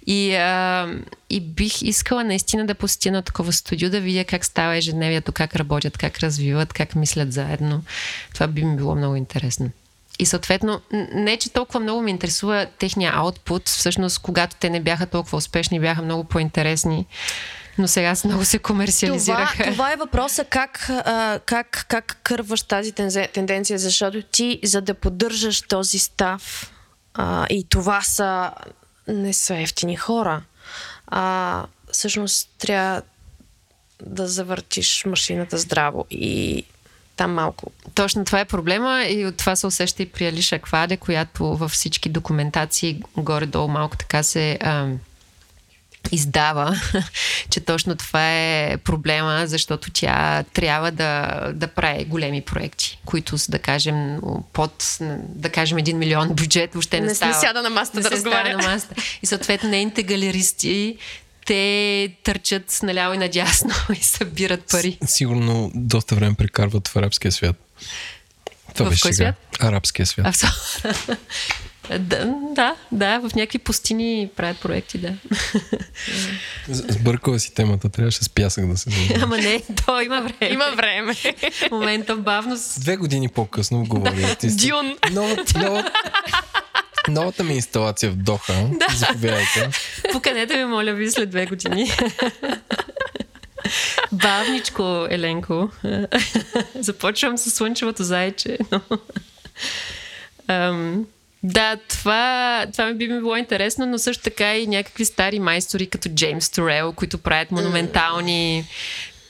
[0.08, 0.88] и, а,
[1.30, 5.56] и бих искала наистина да посетя на такова студио, да видя как става ежедневието, как
[5.56, 7.84] работят, как развиват, как мислят заедно.
[8.34, 9.72] Това би ми било много интересно.
[10.24, 10.82] И съответно,
[11.14, 15.80] не че толкова много ме интересува техния аутпут, всъщност когато те не бяха толкова успешни,
[15.80, 17.06] бяха много по-интересни,
[17.78, 19.64] но сега много се Това, комерциализираха.
[19.72, 22.92] това е въпроса как, а, как, как кърваш тази
[23.34, 26.72] тенденция, защото ти, за да поддържаш този став,
[27.14, 28.52] а, и това са
[29.08, 30.42] не са ефтини хора,
[31.08, 33.02] а всъщност трябва
[34.06, 36.66] да завъртиш машината здраво и
[37.16, 37.72] там малко.
[37.96, 41.72] Точно това е проблема и от това се усеща и при Алиша Кваде, която във
[41.72, 44.88] всички документации горе-долу малко така се а,
[46.12, 46.76] издава,
[47.50, 53.52] че точно това е проблема, защото тя трябва да, да прави големи проекти, които са,
[53.52, 54.20] да кажем,
[54.54, 57.34] под, да кажем, един милион бюджет, въобще не, не става.
[57.34, 58.58] Не сяда на масата не да разговаря.
[58.58, 58.96] на масата.
[59.24, 60.98] И съответно нейните галеристи
[61.46, 64.98] те търчат наляво и надясно и събират пари.
[65.06, 67.56] Сигурно доста време прекарват в арабския свят.
[68.76, 69.34] Това в беше кой сега.
[69.34, 69.58] свят?
[69.60, 70.26] Арабския свят.
[70.28, 70.84] А, в...
[72.00, 75.14] да, да, да, в някакви пустини правят проекти, да.
[76.70, 79.24] Сбъркала си темата, трябваше с пясък да се занимава.
[79.24, 80.54] Ама не, то има време.
[80.54, 81.14] Има време.
[81.68, 82.58] В момента бавно...
[82.78, 84.36] Две години по-късно говори.
[84.44, 84.98] Дюн.
[85.12, 85.92] Новата, новата,
[87.08, 88.54] новата ми инсталация в Доха.
[88.80, 88.96] Да.
[88.96, 89.70] Заповядайте.
[90.12, 91.92] Поканете ме, моля ви, след две години.
[94.12, 95.70] Бавничко, Еленко.
[96.80, 98.82] Започвам с слънчевото зайче, но...
[100.48, 101.06] Ам,
[101.44, 105.88] да, това, това ми би ми било интересно, но също така и някакви стари майстори,
[105.88, 108.66] като Джеймс Торел, които правят монументални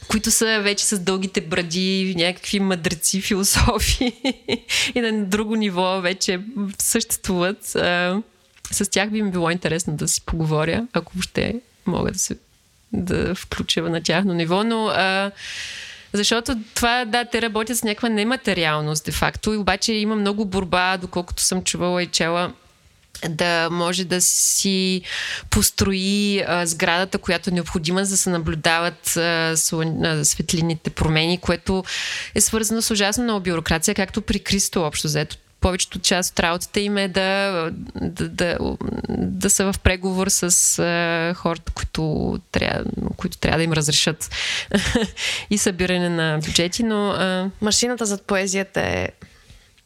[0.07, 4.13] които са вече с дългите бради, някакви мъдреци, философи
[4.95, 6.39] и на друго ниво вече
[6.80, 7.65] съществуват.
[8.71, 11.55] С тях би ми било интересно да си поговоря, ако въобще
[11.85, 12.38] мога да се
[12.93, 15.31] да включа на тяхно ниво, но а,
[16.13, 21.43] защото това, да, те работят с някаква нематериалност, де-факто, и обаче има много борба, доколкото
[21.43, 22.53] съм чувала и чела,
[23.30, 25.02] да може да си
[25.49, 29.57] построи а, сградата, която е необходима, за да се наблюдават а,
[30.23, 31.84] светлините промени, което
[32.35, 36.80] е свързано с ужасно много бюрокрация, както при Кристо общо взето повечето част от работата
[36.80, 38.57] им е да, да, да,
[39.10, 42.84] да са в преговор с а, хората, които трябва,
[43.18, 44.30] които трябва да им разрешат
[45.49, 47.10] и събиране на бюджети, но...
[47.10, 47.49] А...
[47.61, 49.10] Машината зад поезията е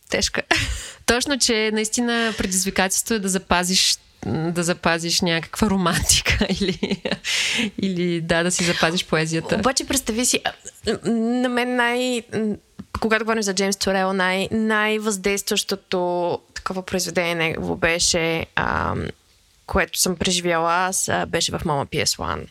[0.09, 0.41] тежка.
[1.07, 7.01] Точно, че наистина предизвикателство е да запазиш да запазиш някаква романтика или,
[7.81, 9.55] или да, да си запазиш поезията.
[9.55, 10.39] Обаче представи си,
[11.05, 12.21] на мен най...
[12.99, 18.95] Когато говорим за Джеймс Торел, най- най-въздействащото такова произведение негово беше, а,
[19.65, 22.47] което съм преживяла аз, беше в Мама PS1.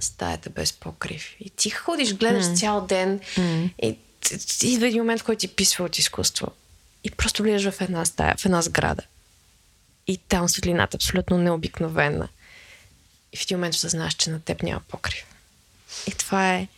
[0.00, 1.36] Стаята без покрив.
[1.40, 2.56] И ти ходиш, гледаш mm.
[2.56, 3.70] цял ден mm.
[3.82, 3.96] и
[4.62, 6.46] идва един момент, в който ти писва от изкуство.
[7.06, 9.02] И просто влизаш в една стая, в една сграда
[10.06, 12.28] и там светлината е абсолютно необикновена.
[13.32, 15.24] И в един момент осъзнаваш, че на теб няма покрив.
[16.06, 16.68] И това е...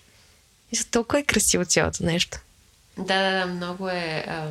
[0.73, 2.39] И за толкова е красиво цялото нещо.
[2.99, 4.49] Да, да, да, много е а,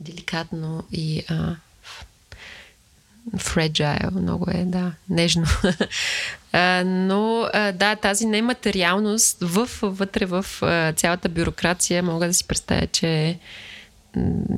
[0.00, 1.56] деликатно и а,
[3.36, 5.46] fragile, много е, да, нежно.
[6.52, 12.46] а, но, а, да, тази нематериалност в, вътре в а, цялата бюрокрация, мога да си
[12.46, 13.38] представя, че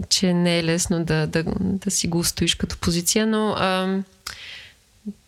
[0.09, 3.99] че не е лесно да, да, да си го устоиш като позиция, но а,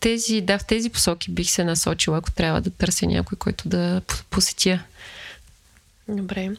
[0.01, 4.03] тези, да, в тези посоки бих се насочила, ако трябва да търся някой, който да
[4.31, 4.83] посетя.
[6.09, 6.51] Добре.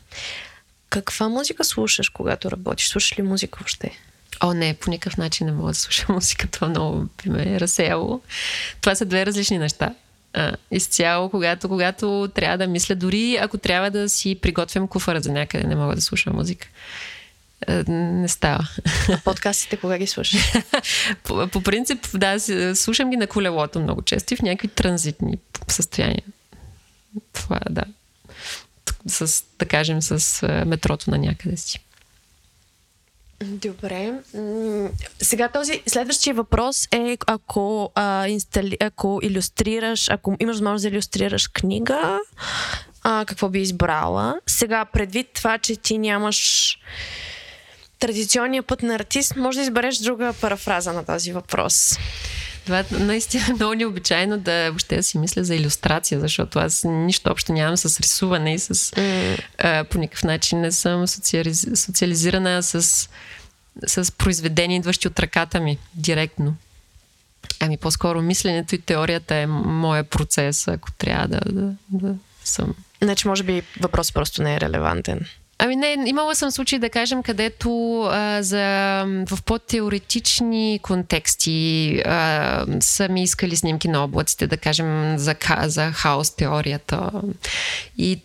[0.90, 2.88] Каква музика слушаш, когато работиш?
[2.88, 3.92] Слушаш ли музика въобще?
[4.42, 6.48] О, не, по никакъв начин не мога да слушам музика.
[6.48, 8.22] Това много би ме е разсеяло.
[8.82, 9.94] Това са две различни неща.
[10.34, 15.32] А, изцяло, когато, когато трябва да мисля, дори ако трябва да си приготвям куфара за
[15.32, 16.68] някъде, не мога да слушам музика.
[17.68, 18.69] Е, не става.
[19.10, 20.61] А подкастите кога ги слушаш?
[21.23, 22.40] по, по принцип, да,
[22.76, 25.38] слушам ги на колелото много често и в някакви транзитни
[25.68, 26.23] състояния.
[27.34, 27.84] Това, да.
[29.07, 31.80] С, да кажем, с метрото на някъде си.
[33.44, 34.14] Добре.
[35.22, 41.48] Сега този следващия въпрос е ако, а, инстали, ако иллюстрираш, ако имаш възможност да иллюстрираш
[41.48, 42.19] книга,
[43.03, 44.40] а, какво би избрала?
[44.48, 46.80] Сега, предвид това, че ти нямаш
[48.06, 51.98] традиционния път на артист, може да избереш друга парафраза на този въпрос.
[52.65, 57.30] Това наистина е много необичайно да въобще да си мисля за иллюстрация, защото аз нищо
[57.32, 58.73] общо нямам с рисуване и с...
[58.73, 59.40] Mm.
[59.57, 61.68] А, по никакъв начин не съм социализ...
[61.76, 63.10] социализирана с,
[63.88, 66.56] с произведения, идващи от ръката ми, директно.
[67.60, 72.73] Ами по-скоро мисленето и теорията е моя процес, ако трябва да, да, да съм.
[73.02, 75.26] Значи, може би въпрос просто не е релевантен.
[75.57, 78.57] Ами не, имала съм случаи да кажем, където а, за,
[79.30, 86.36] в по-теоретични контексти а, са ми искали снимки на облаците, да кажем за, за хаос
[86.36, 87.11] теорията.
[87.98, 88.19] И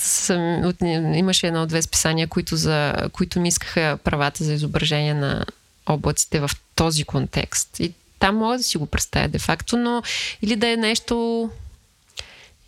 [0.00, 0.76] съм, от,
[1.14, 5.44] имаше едно-две списания, които, за, които ми искаха правата за изображение на
[5.86, 7.80] облаците в този контекст.
[7.80, 10.02] И там мога да си го представя де-факто, но
[10.42, 11.50] или да е нещо,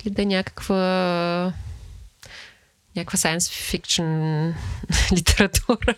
[0.05, 1.52] или да е някаква
[2.97, 3.39] някаква science
[3.78, 4.52] fiction
[5.12, 5.94] литература,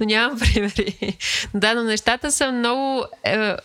[0.00, 1.16] но нямам примери.
[1.54, 3.04] Да, но нещата са много...
[3.24, 3.56] Е,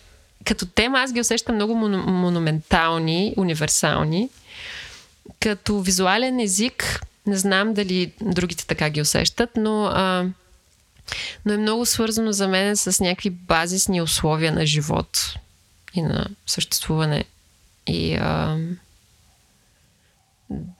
[0.46, 4.30] като тема аз ги усещам много мону, монументални, универсални.
[5.40, 10.26] Като визуален език, не знам дали другите така ги усещат, но, а,
[11.46, 15.36] но е много свързано за мен с някакви базисни условия на живот
[15.94, 17.26] и на съществуване.
[17.88, 18.58] И, а,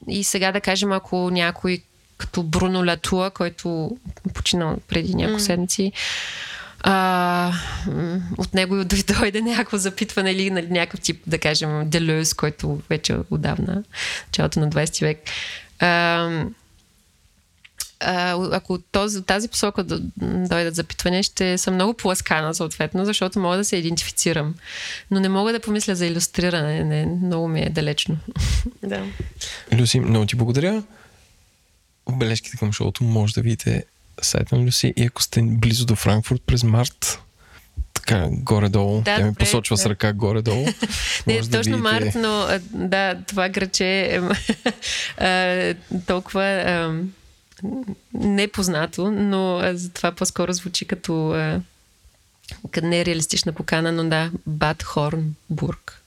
[0.08, 1.84] и сега да кажем, ако някой
[2.18, 3.98] като Бруно Латуа, който
[4.34, 5.92] починал преди няколко седмици,
[6.84, 7.54] а,
[8.38, 13.84] от него дойде някакво запитване или нали, някакъв тип, да кажем, Делюс, който вече отдавна,
[14.28, 15.18] началото на 20 век.
[15.80, 16.46] А,
[18.06, 20.00] а, ако този, тази посока да
[20.48, 24.56] дойдат запитване, ще съм много пласкана, съответно, защото мога да се идентифицирам.
[25.12, 26.84] Но не мога да помисля за иллюстриране.
[26.84, 28.18] Не, много ми е далечно.
[28.84, 29.06] да.
[29.74, 30.84] Люси, много ти благодаря.
[32.08, 33.84] В бележките към шоуто може да видите
[34.22, 37.20] сайта на Люси и ако сте близо до Франкфурт през март,
[37.94, 39.02] така, горе-долу.
[39.02, 39.82] Да, Тя ми посочва да.
[39.82, 40.66] с ръка горе-долу.
[41.28, 41.78] Не, да точно видите...
[41.78, 44.22] март, но да, това граче
[45.18, 45.76] е
[46.08, 47.04] толкова
[48.14, 51.36] непознато, но за това по-скоро звучи като,
[52.72, 56.02] като нереалистична покана, но да, Бад Хорнбург.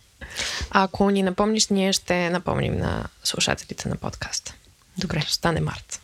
[0.70, 4.54] Ако ни напомниш, ние ще напомним на слушателите на подкаста.
[4.98, 5.24] Добре.
[5.28, 6.00] Стане март.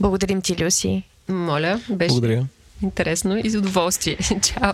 [0.00, 1.02] Благодарим ти, Люси.
[1.28, 2.46] Моля, беше Благодаря.
[2.82, 4.18] интересно и за удоволствие.
[4.42, 4.72] Чао!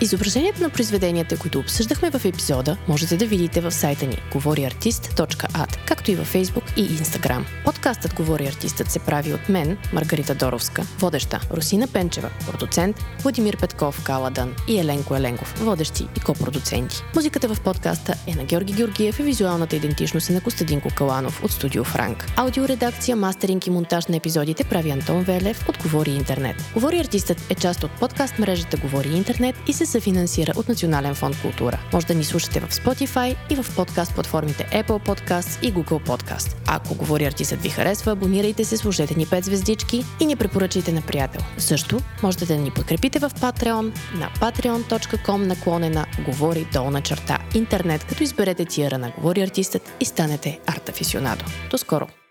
[0.00, 6.10] Изображението на произведенията, които обсъждахме в епизода, можете да видите в сайта ни говориартист.ад, както
[6.10, 7.44] и във Facebook и Instagram.
[7.64, 14.04] Подкастът Говори артистът се прави от мен, Маргарита Доровска, водеща, Русина Пенчева, продуцент, Владимир Петков,
[14.04, 17.02] Каладан и Еленко Еленков, водещи и копродуценти.
[17.14, 21.50] Музиката в подкаста е на Георги Георгиев и визуалната идентичност е на Костадинко Каланов от
[21.50, 22.26] Студио Франк.
[22.36, 26.56] Аудиоредакция, мастеринг и монтаж на епизодите прави Антон Велев от Говори Интернет.
[26.74, 31.14] Говори артистът е част от подкаст мрежата Говори Интернет и се се съфинансира от Национален
[31.14, 31.78] фонд култура.
[31.92, 36.56] Може да ни слушате в Spotify и в подкаст платформите Apple Podcast и Google Podcast.
[36.66, 41.02] Ако говори артистът ви харесва, абонирайте се, служете ни 5 звездички и ни препоръчайте на
[41.02, 41.40] приятел.
[41.58, 48.22] Също можете да ни подкрепите в Patreon на patreon.com наклонена говори долна черта интернет, като
[48.22, 50.90] изберете тиера на Говори артистът и станете арт
[51.70, 52.25] До скоро!